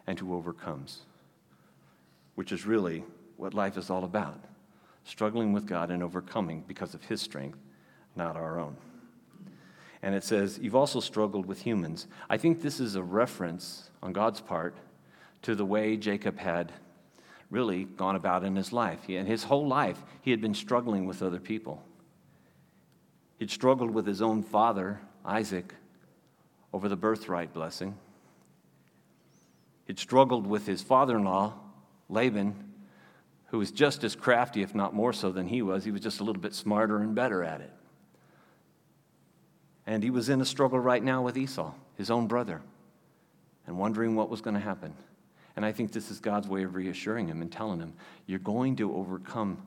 and 0.06 0.18
who 0.18 0.34
overcomes, 0.34 1.02
which 2.36 2.52
is 2.52 2.64
really 2.64 3.04
what 3.36 3.52
life 3.52 3.76
is 3.76 3.90
all 3.90 4.04
about 4.04 4.42
struggling 5.04 5.52
with 5.52 5.66
God 5.66 5.90
and 5.90 6.02
overcoming 6.02 6.64
because 6.66 6.94
of 6.94 7.04
His 7.04 7.20
strength, 7.20 7.58
not 8.16 8.36
our 8.36 8.58
own. 8.58 8.76
And 10.02 10.14
it 10.14 10.24
says, 10.24 10.58
You've 10.60 10.74
also 10.74 11.00
struggled 11.00 11.46
with 11.46 11.62
humans. 11.62 12.06
I 12.28 12.36
think 12.36 12.60
this 12.60 12.80
is 12.80 12.96
a 12.96 13.02
reference 13.02 13.90
on 14.02 14.12
God's 14.12 14.40
part 14.40 14.76
to 15.42 15.54
the 15.54 15.64
way 15.64 15.96
Jacob 15.96 16.38
had 16.38 16.72
really 17.50 17.84
gone 17.84 18.16
about 18.16 18.44
in 18.44 18.56
his 18.56 18.72
life. 18.72 19.00
He, 19.06 19.16
in 19.16 19.26
his 19.26 19.44
whole 19.44 19.68
life, 19.68 20.02
he 20.22 20.30
had 20.30 20.40
been 20.40 20.54
struggling 20.54 21.06
with 21.06 21.22
other 21.22 21.38
people. 21.38 21.82
He'd 23.38 23.50
struggled 23.50 23.90
with 23.90 24.06
his 24.06 24.22
own 24.22 24.42
father, 24.42 25.00
Isaac, 25.24 25.74
over 26.72 26.88
the 26.88 26.96
birthright 26.96 27.52
blessing. 27.52 27.96
He'd 29.86 29.98
struggled 29.98 30.46
with 30.46 30.66
his 30.66 30.80
father 30.80 31.18
in 31.18 31.24
law, 31.24 31.54
Laban, 32.08 32.71
who 33.52 33.58
was 33.58 33.70
just 33.70 34.02
as 34.02 34.16
crafty, 34.16 34.62
if 34.62 34.74
not 34.74 34.94
more 34.94 35.12
so, 35.12 35.30
than 35.30 35.46
he 35.46 35.60
was. 35.60 35.84
He 35.84 35.90
was 35.90 36.00
just 36.00 36.20
a 36.20 36.24
little 36.24 36.40
bit 36.40 36.54
smarter 36.54 36.96
and 36.98 37.14
better 37.14 37.44
at 37.44 37.60
it. 37.60 37.70
And 39.86 40.02
he 40.02 40.08
was 40.08 40.30
in 40.30 40.40
a 40.40 40.44
struggle 40.46 40.78
right 40.78 41.02
now 41.02 41.20
with 41.20 41.36
Esau, 41.36 41.74
his 41.98 42.10
own 42.10 42.26
brother, 42.28 42.62
and 43.66 43.76
wondering 43.76 44.16
what 44.16 44.30
was 44.30 44.40
going 44.40 44.54
to 44.54 44.60
happen. 44.60 44.94
And 45.54 45.66
I 45.66 45.72
think 45.72 45.92
this 45.92 46.10
is 46.10 46.18
God's 46.18 46.48
way 46.48 46.62
of 46.62 46.74
reassuring 46.74 47.28
him 47.28 47.42
and 47.42 47.52
telling 47.52 47.78
him, 47.78 47.92
You're 48.24 48.38
going 48.38 48.76
to 48.76 48.94
overcome 48.96 49.58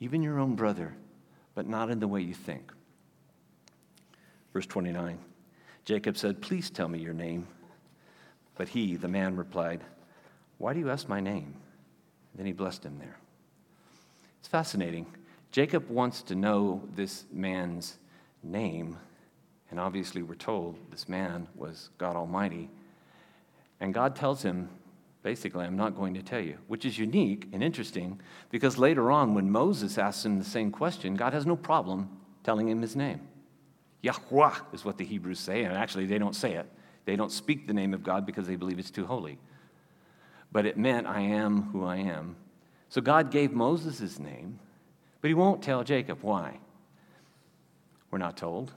even 0.00 0.22
your 0.22 0.38
own 0.38 0.54
brother, 0.54 0.94
but 1.54 1.68
not 1.68 1.90
in 1.90 2.00
the 2.00 2.08
way 2.08 2.22
you 2.22 2.34
think. 2.34 2.72
Verse 4.54 4.66
29 4.66 5.18
Jacob 5.84 6.16
said, 6.16 6.40
Please 6.40 6.70
tell 6.70 6.88
me 6.88 6.98
your 6.98 7.12
name. 7.12 7.46
But 8.54 8.70
he, 8.70 8.96
the 8.96 9.06
man, 9.06 9.36
replied, 9.36 9.84
Why 10.56 10.72
do 10.72 10.80
you 10.80 10.88
ask 10.88 11.10
my 11.10 11.20
name? 11.20 11.56
Then 12.38 12.46
he 12.46 12.52
blessed 12.52 12.84
him 12.84 12.98
there. 12.98 13.18
It's 14.38 14.48
fascinating. 14.48 15.06
Jacob 15.50 15.90
wants 15.90 16.22
to 16.22 16.36
know 16.36 16.82
this 16.94 17.24
man's 17.32 17.98
name, 18.44 18.96
and 19.70 19.80
obviously 19.80 20.22
we're 20.22 20.36
told 20.36 20.78
this 20.92 21.08
man 21.08 21.48
was 21.56 21.90
God 21.98 22.14
Almighty. 22.14 22.70
And 23.80 23.92
God 23.92 24.14
tells 24.14 24.40
him, 24.42 24.68
basically, 25.24 25.64
I'm 25.64 25.76
not 25.76 25.96
going 25.96 26.14
to 26.14 26.22
tell 26.22 26.40
you, 26.40 26.58
which 26.68 26.84
is 26.84 26.96
unique 26.96 27.48
and 27.52 27.60
interesting 27.60 28.20
because 28.50 28.78
later 28.78 29.10
on, 29.10 29.34
when 29.34 29.50
Moses 29.50 29.98
asks 29.98 30.24
him 30.24 30.38
the 30.38 30.44
same 30.44 30.70
question, 30.70 31.16
God 31.16 31.32
has 31.32 31.44
no 31.44 31.56
problem 31.56 32.08
telling 32.44 32.68
him 32.68 32.80
his 32.80 32.94
name. 32.94 33.20
Yahweh 34.02 34.54
is 34.72 34.84
what 34.84 34.96
the 34.96 35.04
Hebrews 35.04 35.40
say, 35.40 35.64
and 35.64 35.76
actually, 35.76 36.06
they 36.06 36.18
don't 36.18 36.36
say 36.36 36.54
it. 36.54 36.70
They 37.04 37.16
don't 37.16 37.32
speak 37.32 37.66
the 37.66 37.74
name 37.74 37.94
of 37.94 38.04
God 38.04 38.24
because 38.24 38.46
they 38.46 38.54
believe 38.54 38.78
it's 38.78 38.92
too 38.92 39.06
holy 39.06 39.38
but 40.52 40.66
it 40.66 40.78
meant 40.78 41.06
I 41.06 41.20
am 41.20 41.62
who 41.72 41.84
I 41.84 41.96
am. 41.96 42.36
So 42.88 43.00
God 43.00 43.30
gave 43.30 43.52
Moses 43.52 43.98
his 43.98 44.18
name, 44.18 44.58
but 45.20 45.28
he 45.28 45.34
won't 45.34 45.62
tell 45.62 45.84
Jacob 45.84 46.18
why. 46.22 46.58
We're 48.10 48.18
not 48.18 48.36
told. 48.36 48.72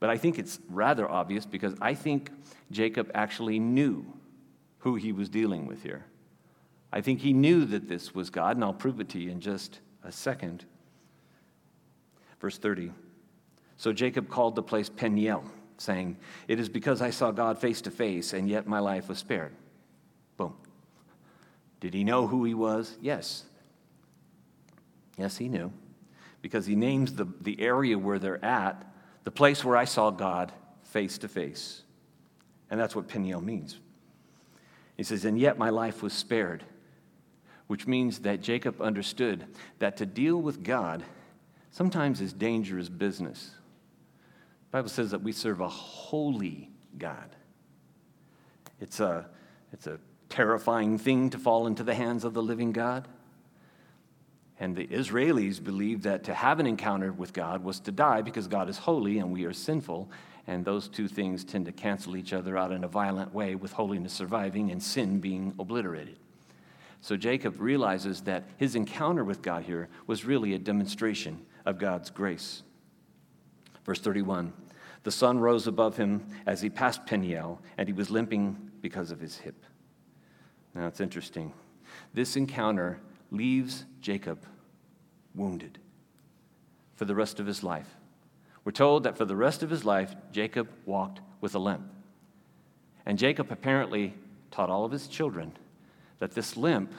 But 0.00 0.10
I 0.10 0.18
think 0.18 0.38
it's 0.38 0.58
rather 0.68 1.10
obvious 1.10 1.46
because 1.46 1.74
I 1.80 1.94
think 1.94 2.30
Jacob 2.70 3.10
actually 3.14 3.58
knew 3.58 4.04
who 4.80 4.96
he 4.96 5.12
was 5.12 5.28
dealing 5.30 5.66
with 5.66 5.82
here. 5.82 6.04
I 6.92 7.00
think 7.00 7.20
he 7.20 7.32
knew 7.32 7.64
that 7.64 7.88
this 7.88 8.14
was 8.14 8.30
God, 8.30 8.56
and 8.56 8.64
I'll 8.64 8.74
prove 8.74 9.00
it 9.00 9.08
to 9.10 9.18
you 9.18 9.30
in 9.30 9.40
just 9.40 9.80
a 10.04 10.12
second. 10.12 10.64
Verse 12.40 12.58
30. 12.58 12.92
So 13.78 13.92
Jacob 13.92 14.28
called 14.28 14.54
the 14.54 14.62
place 14.62 14.88
Peniel, 14.88 15.44
saying, 15.78 16.16
It 16.46 16.60
is 16.60 16.68
because 16.68 17.00
I 17.00 17.10
saw 17.10 17.30
God 17.30 17.58
face 17.58 17.80
to 17.82 17.90
face, 17.90 18.32
and 18.32 18.48
yet 18.48 18.66
my 18.66 18.78
life 18.78 19.08
was 19.08 19.18
spared. 19.18 19.54
Boom. 20.36 20.54
Did 21.84 21.92
he 21.92 22.02
know 22.02 22.26
who 22.26 22.44
he 22.44 22.54
was? 22.54 22.96
Yes. 23.02 23.44
Yes, 25.18 25.36
he 25.36 25.50
knew. 25.50 25.70
Because 26.40 26.64
he 26.64 26.76
names 26.76 27.12
the, 27.12 27.26
the 27.42 27.60
area 27.60 27.98
where 27.98 28.18
they're 28.18 28.42
at 28.42 28.90
the 29.24 29.30
place 29.30 29.62
where 29.62 29.76
I 29.76 29.84
saw 29.84 30.10
God 30.10 30.50
face 30.82 31.18
to 31.18 31.28
face. 31.28 31.82
And 32.70 32.80
that's 32.80 32.96
what 32.96 33.06
Peniel 33.06 33.42
means. 33.42 33.78
He 34.96 35.02
says, 35.02 35.26
And 35.26 35.38
yet 35.38 35.58
my 35.58 35.68
life 35.68 36.02
was 36.02 36.14
spared, 36.14 36.64
which 37.66 37.86
means 37.86 38.20
that 38.20 38.40
Jacob 38.40 38.80
understood 38.80 39.44
that 39.78 39.98
to 39.98 40.06
deal 40.06 40.40
with 40.40 40.62
God 40.62 41.04
sometimes 41.70 42.22
is 42.22 42.32
dangerous 42.32 42.88
business. 42.88 43.50
The 44.70 44.78
Bible 44.78 44.88
says 44.88 45.10
that 45.10 45.20
we 45.20 45.32
serve 45.32 45.60
a 45.60 45.68
holy 45.68 46.70
God. 46.96 47.36
It's 48.80 49.00
a, 49.00 49.26
it's 49.70 49.86
a 49.86 49.98
terrifying 50.34 50.98
thing 50.98 51.30
to 51.30 51.38
fall 51.38 51.68
into 51.68 51.84
the 51.84 51.94
hands 51.94 52.24
of 52.24 52.34
the 52.34 52.42
living 52.42 52.72
God. 52.72 53.06
And 54.58 54.74
the 54.74 54.88
Israelis 54.88 55.62
believed 55.62 56.02
that 56.02 56.24
to 56.24 56.34
have 56.34 56.58
an 56.58 56.66
encounter 56.66 57.12
with 57.12 57.32
God 57.32 57.62
was 57.62 57.78
to 57.80 57.92
die 57.92 58.20
because 58.20 58.48
God 58.48 58.68
is 58.68 58.76
holy 58.76 59.18
and 59.18 59.32
we 59.32 59.44
are 59.44 59.52
sinful. 59.52 60.10
And 60.48 60.64
those 60.64 60.88
two 60.88 61.06
things 61.06 61.44
tend 61.44 61.66
to 61.66 61.72
cancel 61.72 62.16
each 62.16 62.32
other 62.32 62.58
out 62.58 62.72
in 62.72 62.82
a 62.82 62.88
violent 62.88 63.32
way, 63.32 63.54
with 63.54 63.72
holiness 63.72 64.12
surviving 64.12 64.72
and 64.72 64.82
sin 64.82 65.20
being 65.20 65.54
obliterated. 65.56 66.18
So 67.00 67.16
Jacob 67.16 67.60
realizes 67.60 68.22
that 68.22 68.42
his 68.56 68.74
encounter 68.74 69.22
with 69.22 69.40
God 69.40 69.62
here 69.62 69.88
was 70.08 70.24
really 70.24 70.54
a 70.54 70.58
demonstration 70.58 71.46
of 71.64 71.78
God's 71.78 72.10
grace. 72.10 72.64
Verse 73.84 74.00
31 74.00 74.52
The 75.04 75.12
sun 75.12 75.38
rose 75.38 75.68
above 75.68 75.96
him 75.96 76.26
as 76.44 76.60
he 76.60 76.70
passed 76.70 77.06
Peniel, 77.06 77.60
and 77.78 77.88
he 77.88 77.92
was 77.92 78.10
limping 78.10 78.70
because 78.80 79.12
of 79.12 79.20
his 79.20 79.38
hip. 79.38 79.64
Now 80.74 80.86
it's 80.86 81.00
interesting. 81.00 81.52
This 82.12 82.36
encounter 82.36 82.98
leaves 83.30 83.84
Jacob 84.00 84.44
wounded 85.34 85.78
for 86.96 87.04
the 87.04 87.14
rest 87.14 87.40
of 87.40 87.46
his 87.46 87.62
life. 87.62 87.88
We're 88.64 88.72
told 88.72 89.02
that 89.02 89.18
for 89.18 89.24
the 89.24 89.36
rest 89.36 89.62
of 89.62 89.70
his 89.70 89.84
life, 89.84 90.14
Jacob 90.32 90.68
walked 90.86 91.20
with 91.40 91.54
a 91.54 91.58
limp. 91.58 91.82
And 93.04 93.18
Jacob 93.18 93.50
apparently 93.50 94.14
taught 94.50 94.70
all 94.70 94.84
of 94.84 94.92
his 94.92 95.08
children 95.08 95.52
that 96.18 96.32
this 96.32 96.56
limp 96.56 96.92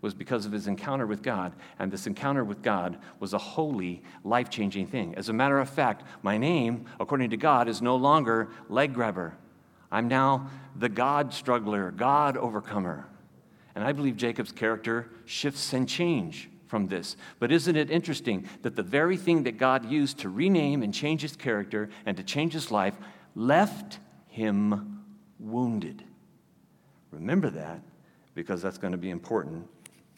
was 0.00 0.14
because 0.14 0.44
of 0.44 0.52
his 0.52 0.66
encounter 0.66 1.06
with 1.06 1.22
God, 1.22 1.52
and 1.78 1.92
this 1.92 2.08
encounter 2.08 2.42
with 2.42 2.60
God 2.60 2.98
was 3.20 3.32
a 3.32 3.38
holy, 3.38 4.02
life 4.24 4.50
changing 4.50 4.88
thing. 4.88 5.14
As 5.14 5.28
a 5.28 5.32
matter 5.32 5.60
of 5.60 5.70
fact, 5.70 6.02
my 6.22 6.36
name, 6.36 6.86
according 6.98 7.30
to 7.30 7.36
God, 7.36 7.68
is 7.68 7.80
no 7.80 7.94
longer 7.94 8.48
leg 8.68 8.94
grabber. 8.94 9.34
I'm 9.92 10.08
now 10.08 10.50
the 10.74 10.88
God 10.88 11.32
struggler, 11.32 11.92
God 11.92 12.36
overcomer. 12.36 13.06
And 13.74 13.84
I 13.84 13.92
believe 13.92 14.16
Jacob's 14.16 14.52
character 14.52 15.08
shifts 15.24 15.72
and 15.72 15.88
change 15.88 16.50
from 16.66 16.88
this. 16.88 17.16
But 17.38 17.52
isn't 17.52 17.76
it 17.76 17.90
interesting 17.90 18.48
that 18.62 18.76
the 18.76 18.82
very 18.82 19.16
thing 19.16 19.42
that 19.42 19.58
God 19.58 19.90
used 19.90 20.18
to 20.20 20.28
rename 20.28 20.82
and 20.82 20.92
change 20.92 21.22
his 21.22 21.36
character 21.36 21.90
and 22.06 22.16
to 22.16 22.22
change 22.22 22.52
his 22.54 22.70
life 22.70 22.94
left 23.34 23.98
him 24.28 25.02
wounded? 25.38 26.02
Remember 27.10 27.50
that 27.50 27.80
because 28.34 28.62
that's 28.62 28.78
going 28.78 28.92
to 28.92 28.98
be 28.98 29.10
important 29.10 29.66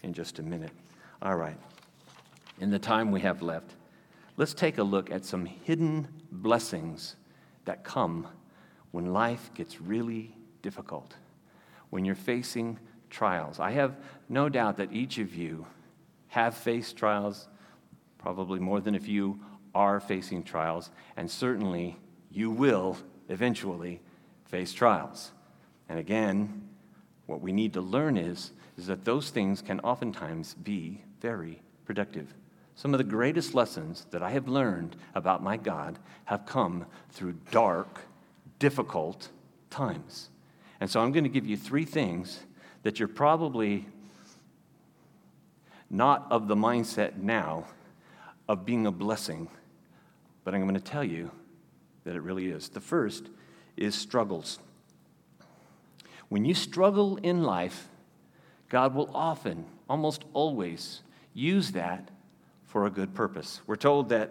in 0.02 0.12
just 0.12 0.38
a 0.38 0.42
minute. 0.42 0.70
All 1.22 1.36
right. 1.36 1.58
In 2.60 2.70
the 2.70 2.78
time 2.78 3.10
we 3.10 3.20
have 3.22 3.42
left, 3.42 3.74
let's 4.36 4.54
take 4.54 4.78
a 4.78 4.82
look 4.82 5.10
at 5.10 5.24
some 5.24 5.44
hidden 5.44 6.06
blessings 6.30 7.16
that 7.64 7.82
come 7.82 8.28
when 8.92 9.12
life 9.12 9.50
gets 9.54 9.80
really 9.80 10.36
difficult, 10.62 11.16
when 11.90 12.04
you're 12.04 12.14
facing 12.14 12.78
trials. 13.14 13.60
I 13.60 13.70
have 13.70 13.96
no 14.28 14.48
doubt 14.48 14.76
that 14.78 14.92
each 14.92 15.18
of 15.18 15.34
you 15.34 15.66
have 16.28 16.56
faced 16.56 16.96
trials, 16.96 17.48
probably 18.18 18.58
more 18.58 18.80
than 18.80 18.96
a 18.96 19.00
few, 19.00 19.38
are 19.74 20.00
facing 20.00 20.42
trials, 20.42 20.90
and 21.16 21.30
certainly 21.30 21.96
you 22.30 22.50
will 22.50 22.98
eventually 23.28 24.00
face 24.46 24.72
trials. 24.72 25.32
And 25.88 25.98
again, 25.98 26.68
what 27.26 27.40
we 27.40 27.52
need 27.52 27.72
to 27.74 27.80
learn 27.80 28.16
is, 28.16 28.50
is 28.76 28.86
that 28.88 29.04
those 29.04 29.30
things 29.30 29.62
can 29.62 29.80
oftentimes 29.80 30.54
be 30.54 31.02
very 31.20 31.62
productive. 31.84 32.34
Some 32.74 32.92
of 32.92 32.98
the 32.98 33.04
greatest 33.04 33.54
lessons 33.54 34.06
that 34.10 34.22
I 34.22 34.30
have 34.30 34.48
learned 34.48 34.96
about 35.14 35.42
my 35.42 35.56
God 35.56 35.98
have 36.24 36.46
come 36.46 36.86
through 37.10 37.36
dark, 37.52 38.00
difficult 38.58 39.28
times. 39.70 40.30
And 40.80 40.90
so 40.90 41.00
I'm 41.00 41.12
going 41.12 41.24
to 41.24 41.30
give 41.30 41.46
you 41.46 41.56
three 41.56 41.84
things 41.84 42.40
that 42.84 42.98
you're 42.98 43.08
probably 43.08 43.86
not 45.90 46.26
of 46.30 46.48
the 46.48 46.54
mindset 46.54 47.16
now 47.16 47.64
of 48.48 48.64
being 48.64 48.86
a 48.86 48.92
blessing, 48.92 49.48
but 50.44 50.54
I'm 50.54 50.62
going 50.62 50.74
to 50.74 50.80
tell 50.80 51.02
you 51.02 51.30
that 52.04 52.14
it 52.14 52.20
really 52.20 52.46
is. 52.46 52.68
The 52.68 52.80
first 52.80 53.28
is 53.76 53.94
struggles. 53.94 54.58
When 56.28 56.44
you 56.44 56.54
struggle 56.54 57.16
in 57.16 57.42
life, 57.42 57.88
God 58.68 58.94
will 58.94 59.10
often, 59.14 59.64
almost 59.88 60.24
always, 60.34 61.00
use 61.32 61.72
that 61.72 62.10
for 62.66 62.86
a 62.86 62.90
good 62.90 63.14
purpose. 63.14 63.60
We're 63.66 63.76
told 63.76 64.10
that 64.10 64.30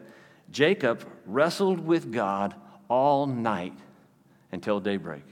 Jacob 0.51 1.07
wrestled 1.25 1.79
with 1.79 2.11
God 2.11 2.53
all 2.87 3.25
night 3.25 3.73
until 4.51 4.79
daybreak. 4.79 5.23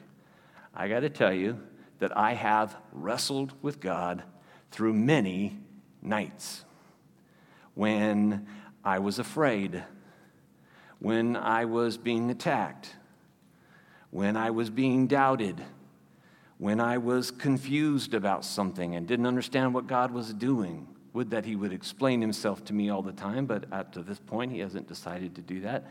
I 0.73 0.87
got 0.87 1.01
to 1.01 1.09
tell 1.09 1.33
you 1.33 1.59
that 2.01 2.17
I 2.17 2.33
have 2.33 2.75
wrestled 2.91 3.53
with 3.61 3.79
God 3.79 4.23
through 4.71 4.93
many 4.93 5.59
nights. 6.01 6.65
When 7.75 8.47
I 8.83 8.97
was 8.97 9.19
afraid, 9.19 9.83
when 10.97 11.35
I 11.35 11.65
was 11.65 11.97
being 11.97 12.31
attacked, 12.31 12.95
when 14.09 14.35
I 14.35 14.49
was 14.49 14.71
being 14.71 15.05
doubted, 15.05 15.63
when 16.57 16.79
I 16.79 16.97
was 16.97 17.29
confused 17.29 18.15
about 18.15 18.45
something 18.45 18.95
and 18.95 19.05
didn't 19.05 19.27
understand 19.27 19.75
what 19.75 19.85
God 19.85 20.11
was 20.11 20.33
doing. 20.33 20.87
Would 21.13 21.29
that 21.29 21.45
He 21.45 21.55
would 21.55 21.71
explain 21.71 22.19
Himself 22.19 22.65
to 22.65 22.73
me 22.73 22.89
all 22.89 23.03
the 23.03 23.11
time, 23.11 23.45
but 23.45 23.65
up 23.71 23.91
to 23.93 24.01
this 24.01 24.17
point, 24.19 24.51
He 24.51 24.59
hasn't 24.59 24.87
decided 24.87 25.35
to 25.35 25.41
do 25.41 25.61
that. 25.61 25.85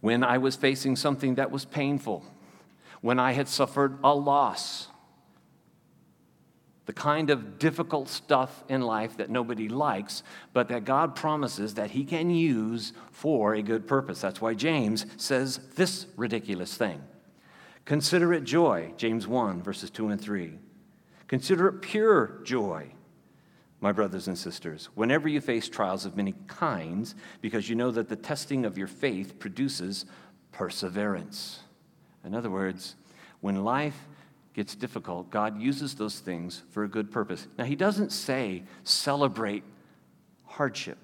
When 0.00 0.24
I 0.24 0.38
was 0.38 0.56
facing 0.56 0.96
something 0.96 1.36
that 1.36 1.52
was 1.52 1.64
painful, 1.64 2.24
when 3.00 3.18
I 3.18 3.32
had 3.32 3.48
suffered 3.48 3.98
a 4.02 4.14
loss, 4.14 4.88
the 6.86 6.92
kind 6.92 7.28
of 7.28 7.58
difficult 7.58 8.08
stuff 8.08 8.64
in 8.68 8.80
life 8.80 9.18
that 9.18 9.28
nobody 9.28 9.68
likes, 9.68 10.22
but 10.52 10.68
that 10.68 10.84
God 10.84 11.14
promises 11.14 11.74
that 11.74 11.90
He 11.90 12.04
can 12.04 12.30
use 12.30 12.92
for 13.10 13.54
a 13.54 13.62
good 13.62 13.86
purpose. 13.86 14.22
That's 14.22 14.40
why 14.40 14.54
James 14.54 15.04
says 15.18 15.58
this 15.76 16.06
ridiculous 16.16 16.74
thing 16.76 17.02
Consider 17.84 18.32
it 18.32 18.44
joy, 18.44 18.92
James 18.96 19.26
1, 19.26 19.62
verses 19.62 19.90
2 19.90 20.08
and 20.08 20.20
3. 20.20 20.58
Consider 21.26 21.68
it 21.68 21.82
pure 21.82 22.40
joy, 22.42 22.92
my 23.80 23.92
brothers 23.92 24.28
and 24.28 24.36
sisters, 24.36 24.88
whenever 24.94 25.28
you 25.28 25.40
face 25.40 25.68
trials 25.68 26.04
of 26.06 26.16
many 26.16 26.34
kinds, 26.46 27.14
because 27.40 27.68
you 27.68 27.76
know 27.76 27.90
that 27.90 28.08
the 28.08 28.16
testing 28.16 28.64
of 28.64 28.76
your 28.76 28.86
faith 28.88 29.38
produces 29.38 30.06
perseverance. 30.52 31.60
In 32.24 32.34
other 32.34 32.50
words, 32.50 32.96
when 33.40 33.64
life 33.64 34.08
gets 34.54 34.74
difficult, 34.74 35.30
God 35.30 35.60
uses 35.60 35.94
those 35.94 36.18
things 36.18 36.62
for 36.70 36.84
a 36.84 36.88
good 36.88 37.10
purpose. 37.10 37.46
Now, 37.56 37.64
He 37.64 37.76
doesn't 37.76 38.10
say 38.10 38.64
celebrate 38.84 39.62
hardship. 40.44 40.98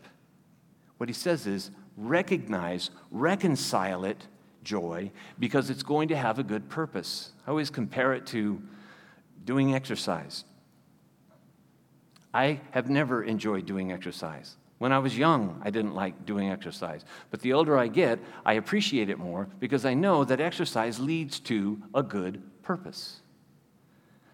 What 0.97 1.09
He 1.09 1.15
says 1.15 1.47
is 1.47 1.71
recognize, 1.97 2.91
reconcile 3.11 4.05
it 4.05 4.27
joy 4.65 5.13
because 5.39 5.71
it's 5.71 5.83
going 5.83 6.09
to 6.09 6.17
have 6.17 6.39
a 6.39 6.43
good 6.43 6.69
purpose. 6.69 7.33
I 7.47 7.51
always 7.51 7.71
compare 7.71 8.15
it 8.15 8.27
to 8.29 8.61
doing 9.45 9.75
exercise. 9.75 10.45
I 12.33 12.61
have 12.73 12.91
never 12.91 13.23
enjoyed 13.23 13.67
doing 13.67 13.93
exercise. 13.93 14.57
When 14.85 14.93
I 14.93 14.99
was 14.99 15.17
young, 15.17 15.63
I 15.65 15.71
didn't 15.71 15.95
like 15.95 16.27
doing 16.27 16.51
exercise. 16.51 17.07
But 17.31 17.41
the 17.41 17.55
older 17.55 17.79
I 17.79 17.89
get, 17.89 18.19
I 18.45 18.53
appreciate 18.53 19.09
it 19.09 19.19
more 19.19 19.49
because 19.59 19.87
I 19.87 19.95
know 19.95 20.25
that 20.25 20.43
exercise 20.43 21.01
leads 21.01 21.41
to 21.41 21.81
a 21.95 22.03
good 22.03 22.43
purpose 22.61 23.23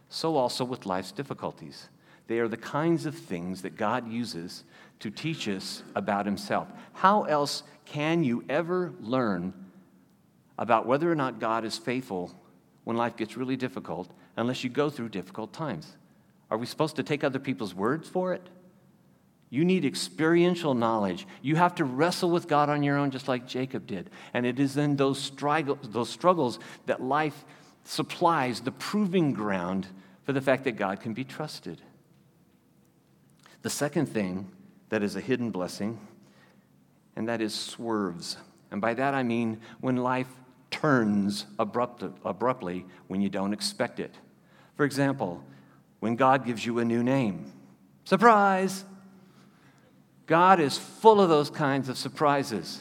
so 0.08 0.34
also 0.34 0.64
with 0.64 0.86
life's 0.86 1.12
difficulties. 1.12 1.88
They 2.26 2.40
are 2.40 2.48
the 2.48 2.56
kinds 2.56 3.06
of 3.06 3.14
things 3.14 3.62
that 3.62 3.76
God 3.76 4.10
uses 4.10 4.64
to 4.98 5.08
teach 5.08 5.48
us 5.48 5.84
about 5.94 6.26
Himself. 6.26 6.66
How 6.94 7.22
else 7.22 7.62
can 7.84 8.24
you 8.24 8.42
ever 8.48 8.92
learn 9.00 9.54
about 10.58 10.84
whether 10.84 11.08
or 11.08 11.14
not 11.14 11.38
God 11.38 11.64
is 11.64 11.78
faithful 11.78 12.34
when 12.82 12.96
life 12.96 13.16
gets 13.16 13.36
really 13.36 13.56
difficult 13.56 14.10
unless 14.36 14.64
you 14.64 14.70
go 14.70 14.90
through 14.90 15.10
difficult 15.10 15.52
times? 15.52 15.96
Are 16.50 16.58
we 16.58 16.66
supposed 16.66 16.96
to 16.96 17.04
take 17.04 17.22
other 17.22 17.38
people's 17.38 17.72
words 17.72 18.08
for 18.08 18.34
it? 18.34 18.48
You 19.50 19.64
need 19.64 19.84
experiential 19.84 20.74
knowledge. 20.74 21.26
You 21.42 21.56
have 21.56 21.74
to 21.76 21.84
wrestle 21.84 22.30
with 22.30 22.46
God 22.46 22.68
on 22.68 22.84
your 22.84 22.96
own, 22.96 23.10
just 23.10 23.26
like 23.26 23.48
Jacob 23.48 23.84
did. 23.86 24.08
And 24.32 24.46
it 24.46 24.60
is 24.60 24.76
in 24.76 24.94
those, 24.94 25.18
struggles, 25.18 25.78
those 25.82 26.08
struggles 26.08 26.60
that 26.86 27.02
life 27.02 27.44
supplies 27.82 28.60
the 28.60 28.70
proving 28.70 29.32
ground 29.32 29.88
for 30.22 30.32
the 30.32 30.40
fact 30.40 30.64
that 30.64 30.72
God 30.72 31.00
can 31.00 31.14
be 31.14 31.24
trusted. 31.24 31.82
The 33.62 33.70
second 33.70 34.06
thing 34.06 34.48
that 34.88 35.02
is 35.02 35.16
a 35.16 35.20
hidden 35.20 35.50
blessing, 35.50 35.98
and 37.16 37.28
that 37.28 37.40
is 37.40 37.52
swerves. 37.52 38.36
And 38.70 38.80
by 38.80 38.94
that 38.94 39.14
I 39.14 39.24
mean 39.24 39.60
when 39.80 39.96
life 39.96 40.28
turns 40.70 41.46
abrupt, 41.58 42.04
abruptly 42.24 42.86
when 43.08 43.20
you 43.20 43.28
don't 43.28 43.52
expect 43.52 43.98
it. 43.98 44.14
For 44.76 44.84
example, 44.84 45.42
when 45.98 46.14
God 46.14 46.46
gives 46.46 46.64
you 46.64 46.78
a 46.78 46.84
new 46.84 47.02
name. 47.02 47.52
Surprise! 48.04 48.84
God 50.30 50.60
is 50.60 50.78
full 50.78 51.20
of 51.20 51.28
those 51.28 51.50
kinds 51.50 51.88
of 51.88 51.98
surprises 51.98 52.78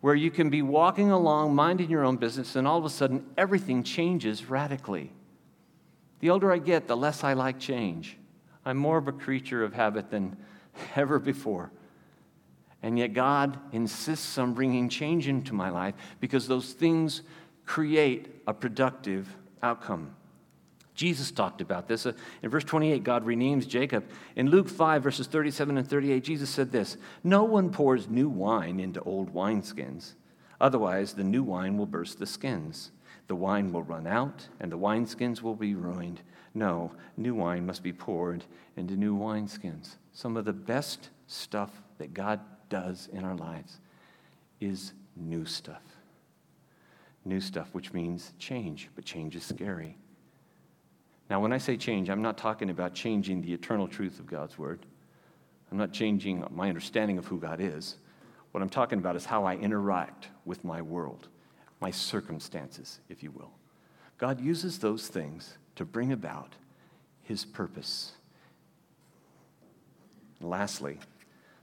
where 0.00 0.14
you 0.14 0.30
can 0.30 0.48
be 0.48 0.62
walking 0.62 1.10
along, 1.10 1.54
minding 1.54 1.90
your 1.90 2.02
own 2.02 2.16
business, 2.16 2.56
and 2.56 2.66
all 2.66 2.78
of 2.78 2.84
a 2.86 2.88
sudden 2.88 3.26
everything 3.36 3.82
changes 3.82 4.48
radically. 4.48 5.12
The 6.20 6.30
older 6.30 6.50
I 6.50 6.56
get, 6.56 6.88
the 6.88 6.96
less 6.96 7.22
I 7.22 7.34
like 7.34 7.58
change. 7.58 8.16
I'm 8.64 8.78
more 8.78 8.96
of 8.96 9.06
a 9.06 9.12
creature 9.12 9.62
of 9.62 9.74
habit 9.74 10.10
than 10.10 10.38
ever 10.96 11.18
before. 11.18 11.70
And 12.82 12.98
yet, 12.98 13.12
God 13.12 13.58
insists 13.72 14.38
on 14.38 14.54
bringing 14.54 14.88
change 14.88 15.28
into 15.28 15.52
my 15.52 15.68
life 15.68 15.94
because 16.20 16.48
those 16.48 16.72
things 16.72 17.20
create 17.66 18.28
a 18.46 18.54
productive 18.54 19.28
outcome. 19.62 20.16
Jesus 20.98 21.30
talked 21.30 21.60
about 21.60 21.86
this. 21.86 22.06
Uh, 22.06 22.12
in 22.42 22.50
verse 22.50 22.64
28, 22.64 23.04
God 23.04 23.24
renames 23.24 23.68
Jacob. 23.68 24.04
In 24.34 24.50
Luke 24.50 24.68
5, 24.68 25.02
verses 25.02 25.26
37 25.28 25.78
and 25.78 25.88
38, 25.88 26.24
Jesus 26.24 26.50
said 26.50 26.72
this 26.72 26.96
No 27.22 27.44
one 27.44 27.70
pours 27.70 28.08
new 28.08 28.28
wine 28.28 28.80
into 28.80 29.00
old 29.02 29.32
wineskins, 29.32 30.14
otherwise, 30.60 31.14
the 31.14 31.24
new 31.24 31.42
wine 31.42 31.78
will 31.78 31.86
burst 31.86 32.18
the 32.18 32.26
skins 32.26 32.90
the 33.28 33.36
wine 33.36 33.72
will 33.72 33.82
run 33.82 34.06
out 34.06 34.48
and 34.58 34.72
the 34.72 34.78
wineskins 34.78 35.42
will 35.42 35.54
be 35.54 35.74
ruined. 35.74 36.22
No, 36.54 36.92
new 37.16 37.34
wine 37.34 37.66
must 37.66 37.82
be 37.82 37.92
poured 37.92 38.44
into 38.76 38.96
new 38.96 39.16
wineskins. 39.16 39.96
Some 40.12 40.36
of 40.36 40.46
the 40.46 40.52
best 40.52 41.10
stuff 41.26 41.70
that 41.98 42.14
God 42.14 42.40
does 42.70 43.08
in 43.12 43.24
our 43.24 43.36
lives 43.36 43.78
is 44.60 44.94
new 45.14 45.44
stuff. 45.44 45.82
New 47.24 47.40
stuff, 47.40 47.68
which 47.72 47.92
means 47.92 48.32
change, 48.38 48.88
but 48.96 49.04
change 49.04 49.36
is 49.36 49.44
scary. 49.44 49.98
Now, 51.30 51.40
when 51.40 51.52
I 51.52 51.58
say 51.58 51.76
change, 51.76 52.08
I'm 52.08 52.22
not 52.22 52.38
talking 52.38 52.70
about 52.70 52.94
changing 52.94 53.42
the 53.42 53.52
eternal 53.52 53.86
truth 53.86 54.18
of 54.18 54.26
God's 54.26 54.58
word. 54.58 54.86
I'm 55.70 55.78
not 55.78 55.92
changing 55.92 56.44
my 56.50 56.68
understanding 56.68 57.18
of 57.18 57.26
who 57.26 57.38
God 57.38 57.60
is. 57.60 57.96
What 58.52 58.62
I'm 58.62 58.70
talking 58.70 58.98
about 58.98 59.16
is 59.16 59.26
how 59.26 59.44
I 59.44 59.56
interact 59.56 60.28
with 60.46 60.64
my 60.64 60.80
world 60.80 61.28
my 61.80 61.90
circumstances, 61.90 63.00
if 63.08 63.22
you 63.22 63.30
will. 63.30 63.52
God 64.16 64.40
uses 64.40 64.78
those 64.78 65.08
things 65.08 65.58
to 65.76 65.84
bring 65.84 66.12
about 66.12 66.54
his 67.22 67.44
purpose. 67.44 68.12
And 70.40 70.48
lastly, 70.48 70.98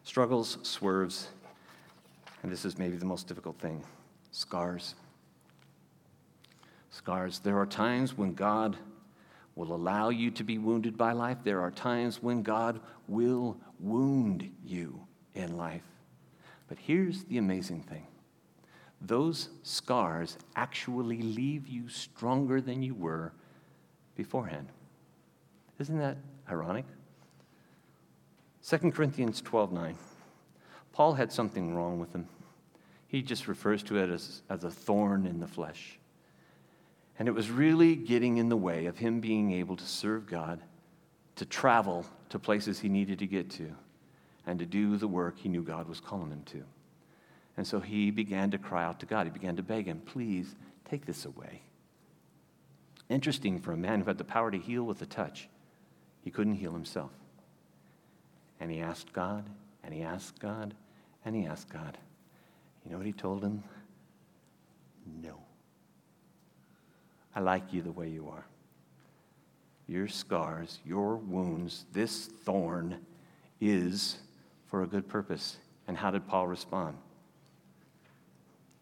struggles, 0.03 0.57
swerves, 0.63 1.27
and 2.43 2.51
this 2.51 2.63
is 2.65 2.77
maybe 2.77 2.95
the 2.95 3.05
most 3.05 3.27
difficult 3.27 3.59
thing 3.59 3.83
scars. 4.31 4.95
Scars. 6.91 7.39
There 7.39 7.57
are 7.57 7.65
times 7.65 8.17
when 8.17 8.33
God 8.33 8.77
will 9.55 9.73
allow 9.73 10.09
you 10.09 10.29
to 10.31 10.43
be 10.43 10.57
wounded 10.57 10.97
by 10.97 11.13
life, 11.13 11.37
there 11.43 11.61
are 11.61 11.71
times 11.71 12.21
when 12.21 12.43
God 12.43 12.79
will 13.07 13.57
wound 13.79 14.51
you 14.63 14.99
in 15.33 15.57
life. 15.57 15.83
But 16.67 16.77
here's 16.79 17.23
the 17.25 17.37
amazing 17.37 17.83
thing 17.83 18.07
those 19.01 19.49
scars 19.63 20.37
actually 20.55 21.21
leave 21.21 21.67
you 21.67 21.87
stronger 21.89 22.59
than 22.61 22.81
you 22.81 22.95
were 22.95 23.33
beforehand. 24.15 24.69
Isn't 25.79 25.99
that 25.99 26.17
ironic? 26.49 26.85
2 28.67 28.91
Corinthians 28.91 29.41
12 29.41 29.71
9. 29.71 29.95
Paul 30.91 31.13
had 31.13 31.31
something 31.31 31.75
wrong 31.75 31.99
with 31.99 32.13
him. 32.13 32.27
He 33.07 33.21
just 33.21 33.47
refers 33.47 33.83
to 33.83 33.97
it 33.97 34.09
as, 34.09 34.41
as 34.49 34.63
a 34.63 34.71
thorn 34.71 35.27
in 35.27 35.39
the 35.39 35.47
flesh. 35.47 35.99
And 37.17 37.27
it 37.27 37.33
was 37.33 37.49
really 37.49 37.95
getting 37.95 38.37
in 38.37 38.49
the 38.49 38.57
way 38.57 38.87
of 38.87 38.97
him 38.97 39.21
being 39.21 39.51
able 39.51 39.77
to 39.77 39.85
serve 39.85 40.27
God, 40.27 40.59
to 41.37 41.45
travel 41.45 42.05
to 42.29 42.39
places 42.39 42.79
he 42.79 42.89
needed 42.89 43.19
to 43.19 43.27
get 43.27 43.49
to, 43.51 43.73
and 44.45 44.59
to 44.59 44.65
do 44.65 44.97
the 44.97 45.07
work 45.07 45.37
he 45.37 45.49
knew 45.49 45.63
God 45.63 45.87
was 45.87 45.99
calling 45.99 46.31
him 46.31 46.43
to. 46.47 46.63
And 47.57 47.65
so 47.65 47.79
he 47.79 48.11
began 48.11 48.51
to 48.51 48.57
cry 48.57 48.83
out 48.83 48.99
to 48.99 49.05
God. 49.05 49.25
He 49.25 49.31
began 49.31 49.55
to 49.55 49.63
beg 49.63 49.85
him, 49.85 50.01
please 50.05 50.55
take 50.89 51.05
this 51.05 51.25
away. 51.25 51.61
Interesting 53.09 53.59
for 53.59 53.71
a 53.71 53.77
man 53.77 54.01
who 54.01 54.07
had 54.07 54.17
the 54.17 54.23
power 54.23 54.51
to 54.51 54.57
heal 54.57 54.83
with 54.83 55.01
a 55.01 55.05
touch, 55.05 55.47
he 56.21 56.31
couldn't 56.31 56.55
heal 56.55 56.73
himself. 56.73 57.11
And 58.59 58.71
he 58.71 58.81
asked 58.81 59.13
God, 59.13 59.45
and 59.83 59.93
he 59.93 60.01
asked 60.01 60.39
God, 60.39 60.73
and 61.23 61.35
he 61.35 61.45
asked 61.45 61.69
God. 61.69 61.97
You 62.83 62.91
know 62.91 62.97
what 62.97 63.05
he 63.05 63.13
told 63.13 63.43
him? 63.43 63.63
No. 65.21 65.44
I 67.35 67.41
like 67.41 67.73
you 67.73 67.81
the 67.81 67.91
way 67.91 68.07
you 68.07 68.29
are. 68.29 68.45
Your 69.87 70.07
scars, 70.07 70.79
your 70.85 71.17
wounds, 71.17 71.85
this 71.91 72.27
thorn 72.27 72.97
is 73.61 74.17
for 74.67 74.83
a 74.83 74.87
good 74.87 75.07
purpose. 75.07 75.57
And 75.87 75.97
how 75.97 76.11
did 76.11 76.27
Paul 76.27 76.47
respond? 76.47 76.97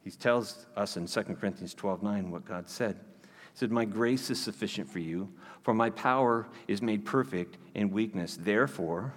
He 0.04 0.12
tells 0.12 0.66
us 0.76 0.98
in 0.98 1.08
2 1.08 1.24
Corinthians 1.36 1.74
12 1.74 2.04
9 2.04 2.32
what 2.32 2.46
God 2.46 2.70
said. 2.70 2.98
He 3.24 3.58
said, 3.58 3.72
My 3.72 3.86
grace 3.86 4.30
is 4.30 4.42
sufficient 4.42 4.89
for 4.89 5.00
you, 5.00 5.30
for 5.62 5.74
my 5.74 5.89
power 5.89 6.48
is 6.68 6.82
made 6.82 7.06
perfect 7.06 7.58
in 7.74 7.89
weakness. 7.89 8.38
Therefore, 8.39 9.13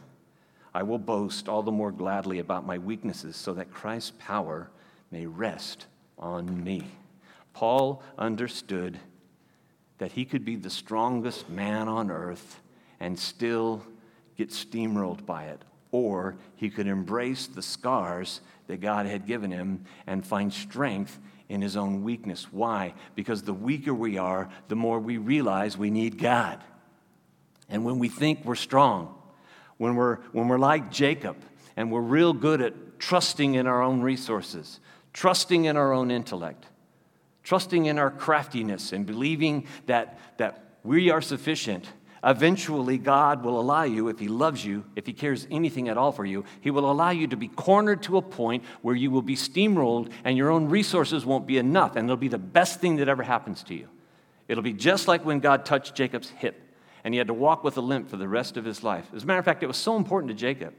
I 0.74 0.82
will 0.82 0.98
boast 0.98 1.48
all 1.48 1.62
the 1.62 1.72
more 1.72 1.92
gladly 1.92 2.38
about 2.38 2.66
my 2.66 2.78
weaknesses, 2.78 3.36
so 3.36 3.54
that 3.54 3.70
Christ's 3.70 4.12
power 4.18 4.70
may 5.10 5.26
rest 5.26 5.86
on 6.18 6.62
me. 6.62 6.82
Paul 7.52 8.02
understood 8.18 8.98
that 9.98 10.12
he 10.12 10.24
could 10.24 10.44
be 10.44 10.56
the 10.56 10.70
strongest 10.70 11.48
man 11.48 11.88
on 11.88 12.10
earth 12.10 12.60
and 13.00 13.18
still 13.18 13.82
get 14.36 14.50
steamrolled 14.50 15.24
by 15.24 15.44
it, 15.44 15.62
or 15.90 16.36
he 16.56 16.68
could 16.68 16.86
embrace 16.86 17.46
the 17.46 17.62
scars 17.62 18.40
that 18.66 18.80
God 18.80 19.06
had 19.06 19.26
given 19.26 19.50
him 19.50 19.84
and 20.06 20.26
find 20.26 20.52
strength 20.52 21.18
in 21.48 21.62
his 21.62 21.76
own 21.76 22.02
weakness. 22.02 22.52
Why? 22.52 22.94
Because 23.14 23.42
the 23.42 23.54
weaker 23.54 23.94
we 23.94 24.18
are, 24.18 24.48
the 24.68 24.76
more 24.76 24.98
we 24.98 25.16
realize 25.16 25.78
we 25.78 25.90
need 25.90 26.18
God. 26.18 26.62
And 27.68 27.84
when 27.84 27.98
we 27.98 28.08
think 28.08 28.44
we're 28.44 28.54
strong, 28.56 29.14
when 29.76 29.94
we're, 29.94 30.16
when 30.32 30.48
we're 30.48 30.58
like 30.58 30.90
Jacob 30.90 31.36
and 31.76 31.90
we're 31.90 32.00
real 32.00 32.32
good 32.32 32.60
at 32.60 32.98
trusting 32.98 33.54
in 33.54 33.66
our 33.66 33.82
own 33.82 34.00
resources, 34.00 34.80
trusting 35.12 35.64
in 35.66 35.76
our 35.76 35.92
own 35.92 36.10
intellect, 36.10 36.66
trusting 37.46 37.86
in 37.86 37.96
our 37.96 38.10
craftiness, 38.10 38.92
and 38.92 39.06
believing 39.06 39.66
that, 39.86 40.18
that 40.36 40.78
we 40.82 41.10
are 41.10 41.20
sufficient, 41.20 41.86
eventually 42.24 42.98
God 42.98 43.44
will 43.44 43.60
allow 43.60 43.84
you, 43.84 44.08
if 44.08 44.18
He 44.18 44.26
loves 44.26 44.64
you, 44.64 44.84
if 44.96 45.06
He 45.06 45.12
cares 45.12 45.46
anything 45.48 45.88
at 45.88 45.96
all 45.96 46.10
for 46.10 46.24
you, 46.24 46.44
He 46.60 46.72
will 46.72 46.90
allow 46.90 47.10
you 47.10 47.28
to 47.28 47.36
be 47.36 47.46
cornered 47.46 48.02
to 48.02 48.16
a 48.16 48.22
point 48.22 48.64
where 48.82 48.96
you 48.96 49.12
will 49.12 49.22
be 49.22 49.36
steamrolled 49.36 50.10
and 50.24 50.36
your 50.36 50.50
own 50.50 50.68
resources 50.68 51.24
won't 51.24 51.46
be 51.46 51.56
enough, 51.56 51.94
and 51.94 52.06
it'll 52.06 52.16
be 52.16 52.26
the 52.26 52.36
best 52.36 52.80
thing 52.80 52.96
that 52.96 53.08
ever 53.08 53.22
happens 53.22 53.62
to 53.62 53.76
you. 53.76 53.88
It'll 54.48 54.64
be 54.64 54.72
just 54.72 55.06
like 55.06 55.24
when 55.24 55.38
God 55.38 55.64
touched 55.64 55.94
Jacob's 55.94 56.30
hip 56.30 56.60
and 57.04 57.14
he 57.14 57.18
had 57.18 57.28
to 57.28 57.34
walk 57.34 57.62
with 57.62 57.76
a 57.76 57.80
limp 57.80 58.10
for 58.10 58.16
the 58.16 58.26
rest 58.26 58.56
of 58.56 58.64
his 58.64 58.82
life. 58.82 59.06
As 59.14 59.22
a 59.22 59.26
matter 59.26 59.38
of 59.38 59.44
fact, 59.44 59.62
it 59.62 59.68
was 59.68 59.76
so 59.76 59.96
important 59.96 60.30
to 60.30 60.34
Jacob 60.34 60.74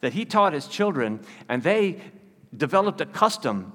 that 0.00 0.12
he 0.12 0.24
taught 0.24 0.52
his 0.52 0.66
children, 0.66 1.20
and 1.48 1.62
they 1.62 2.00
developed 2.56 3.00
a 3.00 3.06
custom 3.06 3.72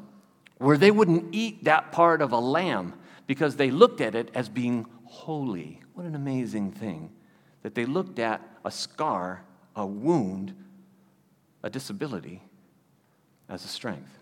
where 0.58 0.78
they 0.78 0.91
wouldn't 0.91 1.34
eat 1.34 1.63
that 1.65 1.91
part 1.91 2.22
of 2.22 2.32
a 2.32 2.39
lamb 2.39 2.94
because 3.28 3.56
they 3.56 3.72
looked 3.72 4.02
at 4.02 4.15
it 4.15 4.30
as 4.34 4.50
being 4.50 4.86
holy. 5.06 5.82
What 5.94 6.06
an 6.06 6.15
amazing 6.15 6.72
thing 6.72 7.12
that 7.63 7.76
they 7.76 7.86
looked 7.86 8.20
at 8.20 8.41
a 8.63 8.72
scar, 8.72 9.44
a 9.76 9.86
wound, 9.86 10.54
a 11.63 11.70
disability 11.70 12.41
as 13.50 13.65
a 13.65 13.68
strength. 13.68 14.20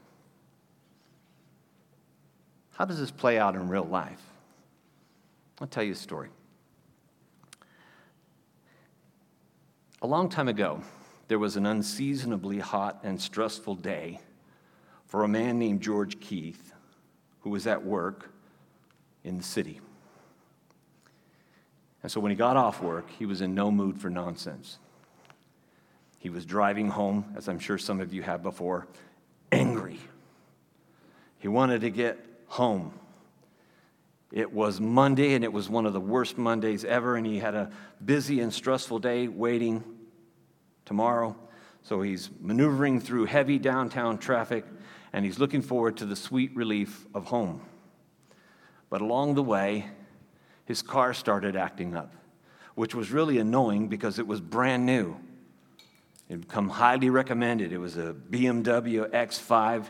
How 2.72 2.86
does 2.86 3.00
this 3.00 3.12
play 3.12 3.38
out 3.38 3.56
in 3.56 3.68
real 3.68 3.86
life? 3.86 4.22
I'll 5.62 5.68
tell 5.68 5.84
you 5.84 5.94
a 5.94 5.96
story. 5.96 6.30
A 10.02 10.08
long 10.08 10.28
time 10.28 10.48
ago, 10.48 10.82
there 11.28 11.40
was 11.40 11.56
an 11.56 11.66
unseasonably 11.66 12.60
hot 12.60 13.00
and 13.04 13.22
stressful 13.22 13.76
day 13.76 14.20
for 15.14 15.24
a 15.24 15.28
man 15.28 15.60
named 15.60 15.80
George 15.80 16.20
Keith 16.20 16.74
who 17.42 17.52
was 17.52 17.68
at 17.68 17.86
work 17.86 18.32
in 19.24 19.38
the 19.38 19.44
city. 19.44 19.80
And 22.02 22.12
so 22.12 22.20
when 22.20 22.32
he 22.32 22.36
got 22.36 22.58
off 22.58 22.82
work, 22.82 23.08
he 23.20 23.28
was 23.28 23.40
in 23.40 23.54
no 23.54 23.70
mood 23.70 24.00
for 24.00 24.10
nonsense. 24.10 24.80
He 26.18 26.32
was 26.32 26.48
driving 26.48 26.88
home, 26.88 27.26
as 27.38 27.48
I'm 27.48 27.60
sure 27.60 27.78
some 27.78 28.02
of 28.02 28.12
you 28.12 28.24
have 28.24 28.42
before, 28.42 28.88
angry. 29.52 30.00
He 31.38 31.48
wanted 31.48 31.82
to 31.82 31.92
get 31.92 32.18
home. 32.48 32.92
It 34.32 34.52
was 34.52 34.82
Monday, 34.82 35.36
and 35.36 35.44
it 35.44 35.54
was 35.54 35.70
one 35.70 35.86
of 35.86 35.94
the 35.94 36.02
worst 36.02 36.40
Mondays 36.40 36.84
ever, 36.84 37.18
and 37.18 37.28
he 37.28 37.38
had 37.38 37.54
a 37.54 37.70
busy 38.04 38.40
and 38.40 38.52
stressful 38.52 38.98
day 38.98 39.28
waiting 39.28 39.84
tomorrow. 40.86 41.36
So 41.84 42.02
he's 42.02 42.32
maneuvering 42.42 43.00
through 43.00 43.26
heavy 43.26 43.60
downtown 43.60 44.18
traffic, 44.18 44.66
and 45.14 45.24
he's 45.24 45.38
looking 45.38 45.62
forward 45.62 45.98
to 45.98 46.06
the 46.06 46.16
sweet 46.16 46.56
relief 46.56 47.06
of 47.14 47.26
home. 47.26 47.62
But 48.90 49.02
along 49.02 49.36
the 49.36 49.44
way, 49.44 49.86
his 50.66 50.82
car 50.82 51.14
started 51.14 51.56
acting 51.56 51.96
up, 51.96 52.14
which 52.76 52.96
was 52.96 53.12
really 53.12 53.38
annoying 53.38 53.88
because 53.88 54.18
it 54.18 54.26
was 54.26 54.42
brand 54.42 54.86
new. 54.86 55.16
It 56.28 56.34
had 56.34 56.42
become 56.42 56.70
highly 56.70 57.10
recommended. 57.10 57.72
It 57.72 57.78
was 57.78 57.96
a 57.98 58.14
BMW 58.14 59.08
X5, 59.12 59.90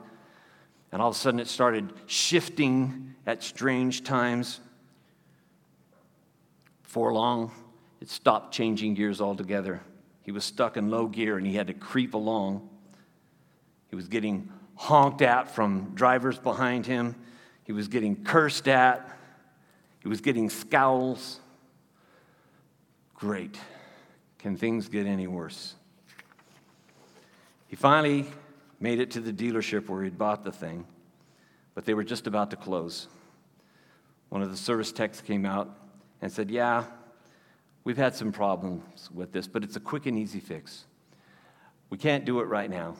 and 0.91 1.01
all 1.01 1.09
of 1.09 1.15
a 1.15 1.19
sudden 1.19 1.39
it 1.39 1.47
started 1.47 1.93
shifting 2.05 3.15
at 3.25 3.43
strange 3.43 4.03
times. 4.03 4.59
For 6.83 7.13
long, 7.13 7.51
it 8.01 8.09
stopped 8.09 8.53
changing 8.53 8.95
gears 8.95 9.21
altogether. 9.21 9.81
He 10.23 10.31
was 10.31 10.43
stuck 10.43 10.77
in 10.77 10.89
low 10.89 11.07
gear 11.07 11.37
and 11.37 11.47
he 11.47 11.55
had 11.55 11.67
to 11.67 11.73
creep 11.73 12.13
along. 12.13 12.69
He 13.89 13.95
was 13.95 14.07
getting 14.07 14.51
honked 14.75 15.21
at 15.21 15.51
from 15.51 15.91
drivers 15.95 16.37
behind 16.37 16.85
him. 16.85 17.15
He 17.63 17.71
was 17.71 17.87
getting 17.87 18.23
cursed 18.23 18.67
at. 18.67 19.17
He 20.01 20.09
was 20.09 20.21
getting 20.21 20.49
scowls. 20.49 21.39
Great. 23.15 23.57
Can 24.39 24.57
things 24.57 24.89
get 24.89 25.05
any 25.07 25.27
worse? 25.27 25.75
He 27.67 27.75
finally 27.75 28.25
made 28.79 28.99
it 28.99 29.11
to 29.11 29.21
the 29.21 29.31
dealership 29.31 29.87
where 29.87 30.03
he'd 30.03 30.17
bought 30.17 30.43
the 30.43 30.51
thing, 30.51 30.85
but 31.73 31.85
they 31.85 31.93
were 31.93 32.03
just 32.03 32.27
about 32.27 32.49
to 32.51 32.57
close. 32.57 33.07
One 34.29 34.41
of 34.41 34.51
the 34.51 34.57
service 34.57 34.91
techs 34.91 35.21
came 35.21 35.45
out 35.45 35.73
and 36.21 36.31
said, 36.31 36.51
Yeah, 36.51 36.83
we've 37.85 37.97
had 37.97 38.13
some 38.13 38.31
problems 38.31 39.09
with 39.13 39.31
this, 39.31 39.47
but 39.47 39.63
it's 39.63 39.77
a 39.77 39.79
quick 39.79 40.05
and 40.05 40.19
easy 40.19 40.39
fix. 40.39 40.85
We 41.89 41.97
can't 41.97 42.25
do 42.25 42.41
it 42.41 42.45
right 42.45 42.69
now, 42.69 42.95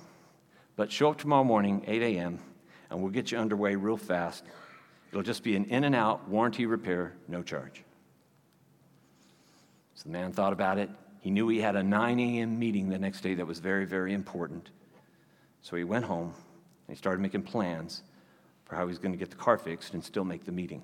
but 0.76 0.92
show 0.92 1.10
up 1.10 1.18
tomorrow 1.18 1.44
morning, 1.44 1.84
8 1.88 2.02
a.m., 2.02 2.40
and 2.90 3.02
we'll 3.02 3.12
get 3.12 3.32
you 3.32 3.38
underway 3.38 3.76
real 3.76 3.98
fast. 3.98 4.44
It'll 5.10 5.24
just 5.24 5.44
be 5.44 5.56
an 5.56 5.66
in 5.66 5.84
and 5.84 5.96
out 5.96 6.28
warranty 6.28 6.66
repair, 6.66 7.14
no 7.28 7.44
charge. 7.44 7.84
So 9.96 10.04
the 10.06 10.10
man 10.10 10.32
thought 10.32 10.54
about 10.54 10.78
it. 10.78 10.90
He 11.22 11.32
knew 11.32 11.48
he 11.48 11.62
had 11.62 11.76
a 11.76 11.84
9 11.84 12.20
a.m. 12.20 12.60
meeting 12.60 12.90
the 12.90 13.00
next 13.00 13.22
day 13.22 13.36
that 13.36 13.48
was 13.48 13.60
very, 13.60 13.86
very 13.86 14.14
important. 14.14 14.72
So 15.62 15.76
he 15.76 15.84
went 15.84 16.06
home 16.06 16.34
and 16.88 16.96
he 16.96 16.96
started 16.96 17.22
making 17.22 17.44
plans 17.44 18.04
for 18.66 18.76
how 18.76 18.82
he 18.82 18.88
was 18.88 18.98
going 18.98 19.14
to 19.14 19.18
get 19.18 19.30
the 19.30 19.36
car 19.36 19.58
fixed 19.58 19.94
and 19.94 20.04
still 20.04 20.26
make 20.26 20.46
the 20.46 20.52
meeting. 20.52 20.82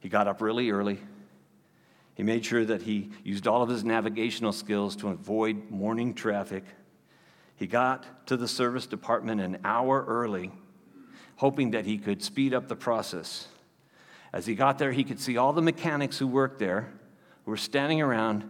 He 0.00 0.08
got 0.08 0.28
up 0.28 0.40
really 0.40 0.70
early. 0.70 0.98
He 2.14 2.22
made 2.22 2.44
sure 2.44 2.64
that 2.64 2.82
he 2.82 3.10
used 3.24 3.46
all 3.46 3.62
of 3.62 3.68
his 3.68 3.84
navigational 3.84 4.52
skills 4.52 4.96
to 4.96 5.08
avoid 5.08 5.70
morning 5.70 6.14
traffic. 6.14 6.64
He 7.56 7.66
got 7.66 8.26
to 8.26 8.36
the 8.36 8.48
service 8.48 8.86
department 8.86 9.40
an 9.40 9.58
hour 9.64 10.04
early, 10.06 10.52
hoping 11.36 11.72
that 11.72 11.86
he 11.86 11.98
could 11.98 12.22
speed 12.22 12.54
up 12.54 12.68
the 12.68 12.76
process. 12.76 13.48
As 14.32 14.46
he 14.46 14.54
got 14.54 14.78
there, 14.78 14.92
he 14.92 15.04
could 15.04 15.18
see 15.18 15.36
all 15.36 15.52
the 15.52 15.62
mechanics 15.62 16.18
who 16.18 16.26
worked 16.26 16.58
there 16.58 16.92
who 17.44 17.52
were 17.52 17.56
standing 17.56 18.02
around 18.02 18.44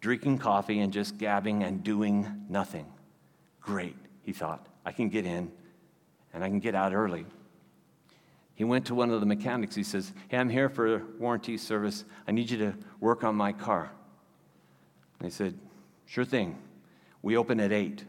drinking 0.00 0.38
coffee 0.38 0.80
and 0.80 0.92
just 0.92 1.18
gabbing 1.18 1.62
and 1.64 1.82
doing 1.82 2.44
nothing. 2.48 2.86
Great, 3.60 3.96
he 4.22 4.32
thought. 4.32 4.66
I 4.84 4.92
can 4.92 5.08
get 5.08 5.26
in 5.26 5.50
and 6.32 6.44
I 6.44 6.48
can 6.48 6.60
get 6.60 6.74
out 6.74 6.94
early. 6.94 7.26
He 8.54 8.64
went 8.64 8.86
to 8.86 8.94
one 8.94 9.10
of 9.10 9.20
the 9.20 9.26
mechanics. 9.26 9.74
He 9.74 9.82
says, 9.82 10.12
Hey, 10.28 10.36
I'm 10.36 10.50
here 10.50 10.68
for 10.68 11.02
warranty 11.18 11.56
service. 11.56 12.04
I 12.28 12.32
need 12.32 12.50
you 12.50 12.58
to 12.58 12.74
work 13.00 13.24
on 13.24 13.34
my 13.34 13.52
car. 13.52 13.90
And 15.18 15.26
he 15.26 15.30
said, 15.30 15.58
Sure 16.04 16.24
thing. 16.24 16.58
We 17.22 17.36
open 17.36 17.58
at 17.58 17.72
8. 17.72 18.04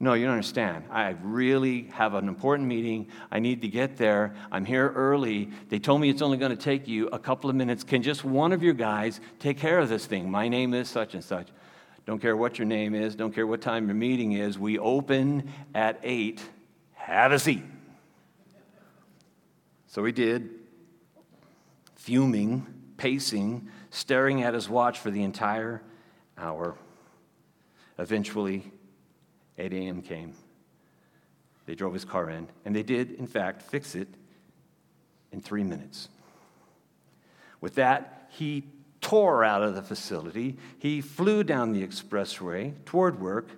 No, 0.00 0.14
you 0.14 0.26
don't 0.26 0.34
understand. 0.34 0.84
I 0.90 1.16
really 1.22 1.84
have 1.92 2.14
an 2.14 2.28
important 2.28 2.68
meeting. 2.68 3.08
I 3.32 3.40
need 3.40 3.62
to 3.62 3.68
get 3.68 3.96
there. 3.96 4.36
I'm 4.52 4.64
here 4.64 4.90
early. 4.90 5.50
They 5.70 5.80
told 5.80 6.00
me 6.00 6.08
it's 6.08 6.22
only 6.22 6.38
going 6.38 6.56
to 6.56 6.62
take 6.62 6.86
you 6.86 7.08
a 7.08 7.18
couple 7.18 7.50
of 7.50 7.56
minutes. 7.56 7.82
Can 7.82 8.02
just 8.02 8.24
one 8.24 8.52
of 8.52 8.62
your 8.62 8.74
guys 8.74 9.20
take 9.40 9.58
care 9.58 9.80
of 9.80 9.88
this 9.88 10.06
thing? 10.06 10.30
My 10.30 10.48
name 10.48 10.72
is 10.72 10.88
such 10.88 11.14
and 11.14 11.24
such. 11.24 11.48
Don't 12.06 12.20
care 12.20 12.36
what 12.36 12.58
your 12.58 12.66
name 12.66 12.94
is, 12.94 13.14
don't 13.14 13.34
care 13.34 13.46
what 13.46 13.60
time 13.60 13.86
your 13.86 13.94
meeting 13.94 14.32
is. 14.32 14.58
We 14.58 14.78
open 14.78 15.52
at 15.74 16.00
8. 16.02 16.40
Have 16.94 17.32
a 17.32 17.38
seat. 17.38 17.62
So 19.88 20.00
we 20.00 20.12
did, 20.12 20.48
fuming, 21.96 22.66
pacing, 22.96 23.68
staring 23.90 24.42
at 24.42 24.54
his 24.54 24.68
watch 24.68 24.98
for 24.98 25.10
the 25.10 25.22
entire 25.22 25.82
hour. 26.38 26.76
Eventually, 27.98 28.70
8 29.58 29.72
a.m. 29.72 30.02
came. 30.02 30.34
They 31.66 31.74
drove 31.74 31.92
his 31.92 32.04
car 32.04 32.30
in, 32.30 32.48
and 32.64 32.74
they 32.74 32.82
did, 32.82 33.12
in 33.12 33.26
fact, 33.26 33.62
fix 33.62 33.94
it 33.94 34.08
in 35.32 35.40
three 35.40 35.64
minutes. 35.64 36.08
With 37.60 37.74
that, 37.74 38.28
he 38.30 38.64
tore 39.00 39.44
out 39.44 39.62
of 39.62 39.74
the 39.74 39.82
facility. 39.82 40.56
He 40.78 41.00
flew 41.00 41.44
down 41.44 41.72
the 41.72 41.86
expressway 41.86 42.72
toward 42.84 43.20
work. 43.20 43.50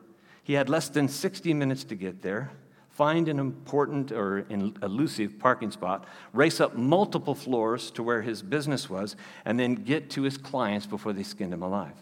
He 0.43 0.55
had 0.55 0.69
less 0.69 0.89
than 0.89 1.09
60 1.09 1.55
minutes 1.55 1.85
to 1.85 1.95
get 1.95 2.23
there, 2.23 2.51
find 2.89 3.29
an 3.29 3.39
important 3.39 4.11
or 4.11 4.45
elusive 4.51 5.39
parking 5.39 5.71
spot, 5.71 6.07
race 6.33 6.61
up 6.61 6.77
multiple 6.77 7.35
floors 7.35 7.91
to 7.93 8.03
where 8.03 8.23
his 8.23 8.43
business 8.43 8.91
was, 8.91 9.17
and 9.45 9.59
then 9.59 9.75
get 9.75 10.11
to 10.11 10.23
his 10.23 10.37
clients 10.37 10.87
before 10.87 11.13
they 11.13 11.23
skinned 11.23 11.53
him 11.53 11.63
alive. 11.63 11.95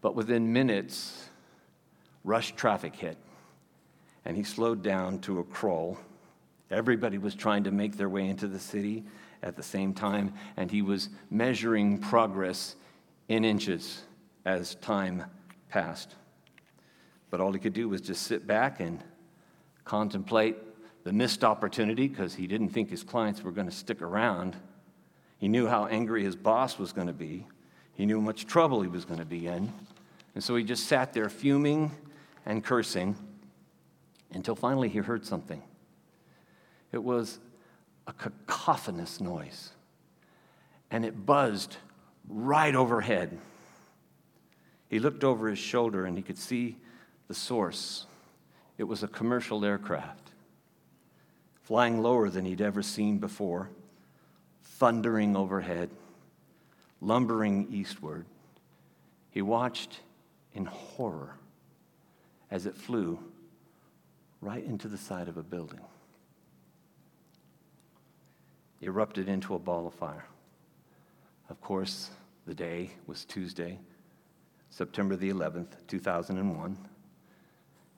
But 0.00 0.16
within 0.16 0.52
minutes, 0.52 1.21
rush 2.24 2.54
traffic 2.54 2.94
hit, 2.94 3.16
and 4.24 4.36
he 4.36 4.42
slowed 4.42 4.82
down 4.82 5.18
to 5.20 5.40
a 5.40 5.44
crawl. 5.44 5.98
Everybody 6.70 7.18
was 7.18 7.34
trying 7.34 7.64
to 7.64 7.70
make 7.70 7.96
their 7.96 8.08
way 8.08 8.28
into 8.28 8.46
the 8.46 8.58
city 8.58 9.04
at 9.42 9.56
the 9.56 9.62
same 9.62 9.92
time, 9.92 10.32
and 10.56 10.70
he 10.70 10.82
was 10.82 11.08
measuring 11.30 11.98
progress 11.98 12.76
in 13.28 13.44
inches 13.44 14.02
as 14.44 14.76
time 14.76 15.24
passed. 15.68 16.14
But 17.30 17.40
all 17.40 17.52
he 17.52 17.58
could 17.58 17.72
do 17.72 17.88
was 17.88 18.00
just 18.00 18.22
sit 18.22 18.46
back 18.46 18.80
and 18.80 19.02
contemplate 19.84 20.56
the 21.04 21.12
missed 21.12 21.42
opportunity 21.42 22.06
because 22.06 22.34
he 22.34 22.46
didn't 22.46 22.68
think 22.68 22.90
his 22.90 23.02
clients 23.02 23.42
were 23.42 23.50
going 23.50 23.68
to 23.68 23.74
stick 23.74 24.02
around. 24.02 24.56
He 25.38 25.48
knew 25.48 25.66
how 25.66 25.86
angry 25.86 26.22
his 26.22 26.36
boss 26.36 26.78
was 26.78 26.92
going 26.92 27.08
to 27.08 27.12
be, 27.12 27.46
he 27.94 28.06
knew 28.06 28.20
how 28.20 28.26
much 28.26 28.46
trouble 28.46 28.80
he 28.82 28.88
was 28.88 29.04
going 29.04 29.18
to 29.18 29.26
be 29.26 29.46
in. 29.48 29.72
And 30.34 30.42
so 30.42 30.56
he 30.56 30.64
just 30.64 30.86
sat 30.86 31.12
there 31.12 31.28
fuming 31.28 31.90
and 32.46 32.64
cursing 32.64 33.16
until 34.32 34.54
finally 34.54 34.88
he 34.88 34.98
heard 34.98 35.24
something. 35.24 35.62
It 36.90 37.02
was 37.02 37.38
a 38.06 38.12
cacophonous 38.12 39.20
noise, 39.20 39.70
and 40.90 41.04
it 41.04 41.24
buzzed 41.24 41.76
right 42.28 42.74
overhead. 42.74 43.38
He 44.88 44.98
looked 44.98 45.24
over 45.24 45.48
his 45.48 45.58
shoulder 45.58 46.04
and 46.04 46.16
he 46.16 46.22
could 46.22 46.38
see 46.38 46.76
the 47.28 47.34
source. 47.34 48.06
It 48.76 48.84
was 48.84 49.02
a 49.02 49.08
commercial 49.08 49.64
aircraft, 49.64 50.32
flying 51.62 52.02
lower 52.02 52.28
than 52.28 52.44
he'd 52.44 52.60
ever 52.60 52.82
seen 52.82 53.18
before, 53.18 53.70
thundering 54.64 55.36
overhead, 55.36 55.90
lumbering 57.00 57.68
eastward. 57.70 58.26
He 59.30 59.40
watched 59.40 60.00
in 60.52 60.66
horror 60.66 61.36
as 62.52 62.66
it 62.66 62.76
flew 62.76 63.18
right 64.42 64.62
into 64.64 64.86
the 64.86 64.98
side 64.98 65.26
of 65.26 65.38
a 65.38 65.42
building. 65.42 65.80
Erupted 68.82 69.26
into 69.26 69.54
a 69.54 69.58
ball 69.58 69.86
of 69.86 69.94
fire. 69.94 70.26
Of 71.48 71.60
course, 71.62 72.10
the 72.46 72.54
day 72.54 72.90
was 73.06 73.24
Tuesday, 73.24 73.78
September 74.68 75.16
the 75.16 75.30
11th, 75.30 75.68
2001. 75.88 76.76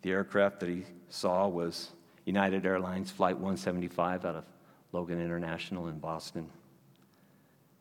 The 0.03 0.13
aircraft 0.13 0.61
that 0.61 0.69
he 0.69 0.85
saw 1.09 1.49
was 1.49 1.91
United 2.25 2.65
Airlines 2.65 3.11
Flight 3.11 3.35
175 3.35 4.25
out 4.25 4.37
of 4.37 4.45
Logan 4.93 5.21
International 5.21 5.89
in 5.89 5.99
Boston. 5.99 6.49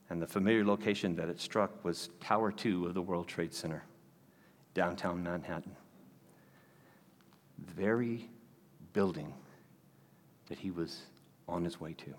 And 0.10 0.20
the 0.20 0.28
familiar 0.28 0.66
location 0.66 1.16
that 1.18 1.30
it 1.30 1.40
struck 1.40 1.86
was 1.86 2.10
Tower 2.20 2.52
2 2.52 2.88
of 2.88 2.96
the 2.96 3.02
World 3.02 3.28
Trade 3.28 3.54
Center, 3.54 3.84
downtown 4.74 5.22
Manhattan 5.22 5.76
very 7.72 8.30
building 8.94 9.34
that 10.48 10.60
he 10.60 10.72
was 10.72 11.02
on 11.48 11.64
his 11.64 11.80
way 11.80 11.94
to. 11.94 12.14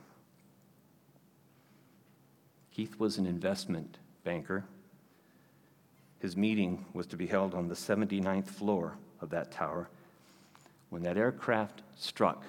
Keith 2.73 2.99
was 2.99 3.19
an 3.19 3.27
investment 3.27 3.99
banker. 4.25 4.65
His 6.19 6.37
meeting 6.37 6.85
was 6.93 7.07
to 7.09 7.17
be 7.17 7.27
held 7.27 7.55
on 7.55 7.69
the 7.69 7.75
79th 7.75 8.47
floor 8.47 8.97
of 9.21 9.31
that 9.31 9.53
tower. 9.53 9.89
When 10.91 11.03
that 11.03 11.17
aircraft 11.17 11.83
struck, 11.97 12.45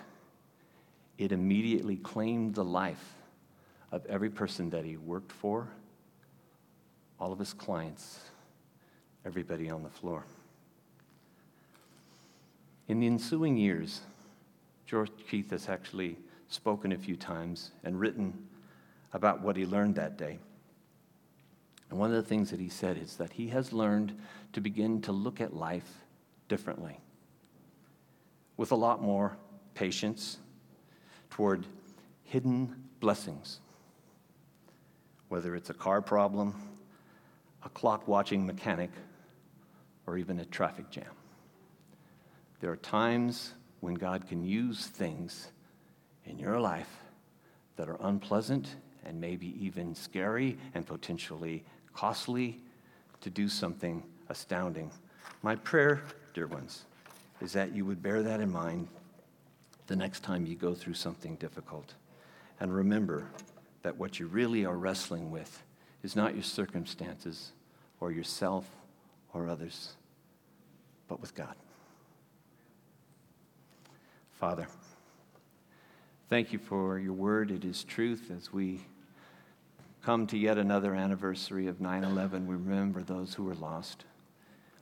it 1.17 1.31
immediately 1.31 1.97
claimed 1.97 2.55
the 2.55 2.63
life 2.63 3.13
of 3.91 4.05
every 4.07 4.29
person 4.29 4.69
that 4.71 4.83
he 4.83 4.97
worked 4.97 5.31
for, 5.31 5.67
all 7.19 7.31
of 7.31 7.39
his 7.39 7.53
clients, 7.53 8.19
everybody 9.25 9.69
on 9.69 9.83
the 9.83 9.89
floor. 9.89 10.25
In 12.87 12.99
the 12.99 13.07
ensuing 13.07 13.57
years, 13.57 14.01
George 14.85 15.09
Keith 15.29 15.49
has 15.49 15.69
actually 15.69 16.17
spoken 16.47 16.91
a 16.91 16.97
few 16.97 17.15
times 17.15 17.71
and 17.83 17.99
written 17.99 18.47
about 19.13 19.41
what 19.41 19.57
he 19.57 19.65
learned 19.65 19.95
that 19.95 20.17
day. 20.17 20.37
And 21.89 21.97
one 21.97 22.11
of 22.11 22.15
the 22.15 22.27
things 22.27 22.51
that 22.51 22.59
he 22.59 22.69
said 22.69 22.97
is 22.97 23.17
that 23.17 23.33
he 23.33 23.47
has 23.49 23.73
learned 23.73 24.15
to 24.53 24.61
begin 24.61 25.01
to 25.01 25.11
look 25.11 25.41
at 25.41 25.55
life 25.55 26.05
differently, 26.47 26.99
with 28.57 28.71
a 28.71 28.75
lot 28.75 29.01
more 29.01 29.37
patience 29.73 30.37
toward 31.31 31.65
hidden 32.23 32.83
blessings. 32.99 33.59
Whether 35.29 35.55
it's 35.55 35.71
a 35.71 35.73
car 35.73 36.01
problem, 36.01 36.55
a 37.63 37.69
clock 37.69 38.07
watching 38.07 38.45
mechanic, 38.45 38.91
or 40.05 40.17
even 40.17 40.39
a 40.39 40.45
traffic 40.45 40.91
jam. 40.91 41.05
There 42.65 42.71
are 42.71 42.77
times 42.77 43.53
when 43.81 43.93
God 43.93 44.27
can 44.27 44.43
use 44.43 44.87
things 44.87 45.51
in 46.25 46.39
your 46.39 46.59
life 46.59 46.89
that 47.75 47.87
are 47.87 47.99
unpleasant 48.01 48.77
and 49.05 49.21
maybe 49.21 49.53
even 49.63 49.93
scary 49.93 50.57
and 50.73 50.83
potentially 50.83 51.63
costly 51.93 52.57
to 53.21 53.29
do 53.29 53.49
something 53.49 54.01
astounding. 54.29 54.89
My 55.43 55.55
prayer, 55.57 56.01
dear 56.33 56.47
ones, 56.47 56.85
is 57.39 57.53
that 57.53 57.75
you 57.75 57.85
would 57.85 58.01
bear 58.01 58.23
that 58.23 58.41
in 58.41 58.51
mind 58.51 58.87
the 59.85 59.95
next 59.95 60.23
time 60.23 60.47
you 60.47 60.55
go 60.55 60.73
through 60.73 60.95
something 60.95 61.35
difficult. 61.35 61.93
And 62.59 62.75
remember 62.75 63.27
that 63.83 63.95
what 63.95 64.19
you 64.19 64.25
really 64.25 64.65
are 64.65 64.75
wrestling 64.75 65.29
with 65.29 65.61
is 66.01 66.15
not 66.15 66.33
your 66.33 66.41
circumstances 66.41 67.51
or 67.99 68.11
yourself 68.11 68.67
or 69.35 69.47
others, 69.47 69.97
but 71.07 71.21
with 71.21 71.35
God. 71.35 71.55
Father, 74.39 74.67
thank 76.29 76.51
you 76.51 76.59
for 76.59 76.99
your 76.99 77.13
word. 77.13 77.51
It 77.51 77.63
is 77.63 77.85
truth. 77.85 78.29
As 78.35 78.51
we 78.51 78.81
come 80.03 80.27
to 80.27 80.37
yet 80.37 80.57
another 80.57 80.93
anniversary 80.93 81.67
of 81.67 81.79
9 81.79 82.03
11, 82.03 82.45
we 82.45 82.55
remember 82.55 83.01
those 83.01 83.33
who 83.33 83.45
were 83.45 83.55
lost. 83.55 84.03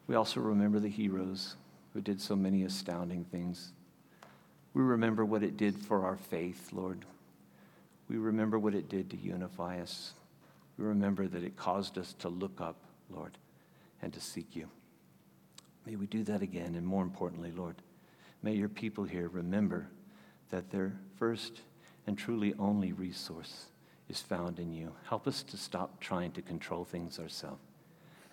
We 0.08 0.16
also 0.16 0.39
remember 0.39 0.80
the 0.80 0.89
heroes 0.89 1.56
who 1.93 2.01
did 2.01 2.20
so 2.20 2.36
many 2.36 2.64
astounding 2.64 3.26
things. 3.26 3.74
We 4.74 4.82
remember 4.82 5.24
what 5.24 5.43
it 5.43 5.56
did 5.56 5.78
for 5.78 6.04
our 6.04 6.18
faith, 6.18 6.70
Lord. 6.74 7.06
We 8.10 8.18
remember 8.18 8.58
what 8.58 8.74
it 8.74 8.89
did 8.89 9.12
to 9.12 9.18
unify 9.18 9.80
us. 9.80 10.14
We 10.80 10.86
remember 10.86 11.28
that 11.28 11.43
it 11.43 11.56
caused 11.56 11.99
us 11.99 12.14
to 12.20 12.30
look 12.30 12.60
up, 12.60 12.78
Lord, 13.08 13.38
and 14.01 14.12
to 14.14 14.20
seek 14.20 14.56
you. 14.56 14.68
May 15.86 15.95
we 15.95 16.08
do 16.08 16.24
that 16.24 16.41
again, 16.41 16.74
and 16.74 16.88
more 16.88 17.04
importantly, 17.04 17.51
Lord, 17.51 17.76
May 18.44 18.54
your 18.54 18.70
people 18.70 19.06
here 19.06 19.30
remember 19.30 19.88
that 20.50 20.70
their 20.70 20.94
first 21.16 21.62
and 22.06 22.18
truly 22.18 22.54
only 22.60 22.91
resource 22.91 23.68
is 24.10 24.22
found 24.22 24.60
in 24.60 24.74
you. 24.74 24.91
Help 25.08 25.28
us 25.28 25.41
to 25.44 25.58
stop 25.58 26.00
trying 26.02 26.32
to 26.34 26.41
control 26.41 26.84
things 26.84 27.20
ourselves 27.20 27.62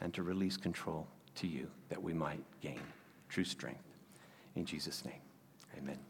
and 0.00 0.12
to 0.14 0.24
release 0.24 0.56
control 0.56 1.06
to 1.36 1.46
you 1.46 1.68
that 1.88 2.02
we 2.02 2.12
might 2.12 2.44
gain 2.60 2.80
true 3.28 3.44
strength. 3.44 3.84
In 4.56 4.64
Jesus' 4.64 5.04
name, 5.04 5.22
amen. 5.78 6.09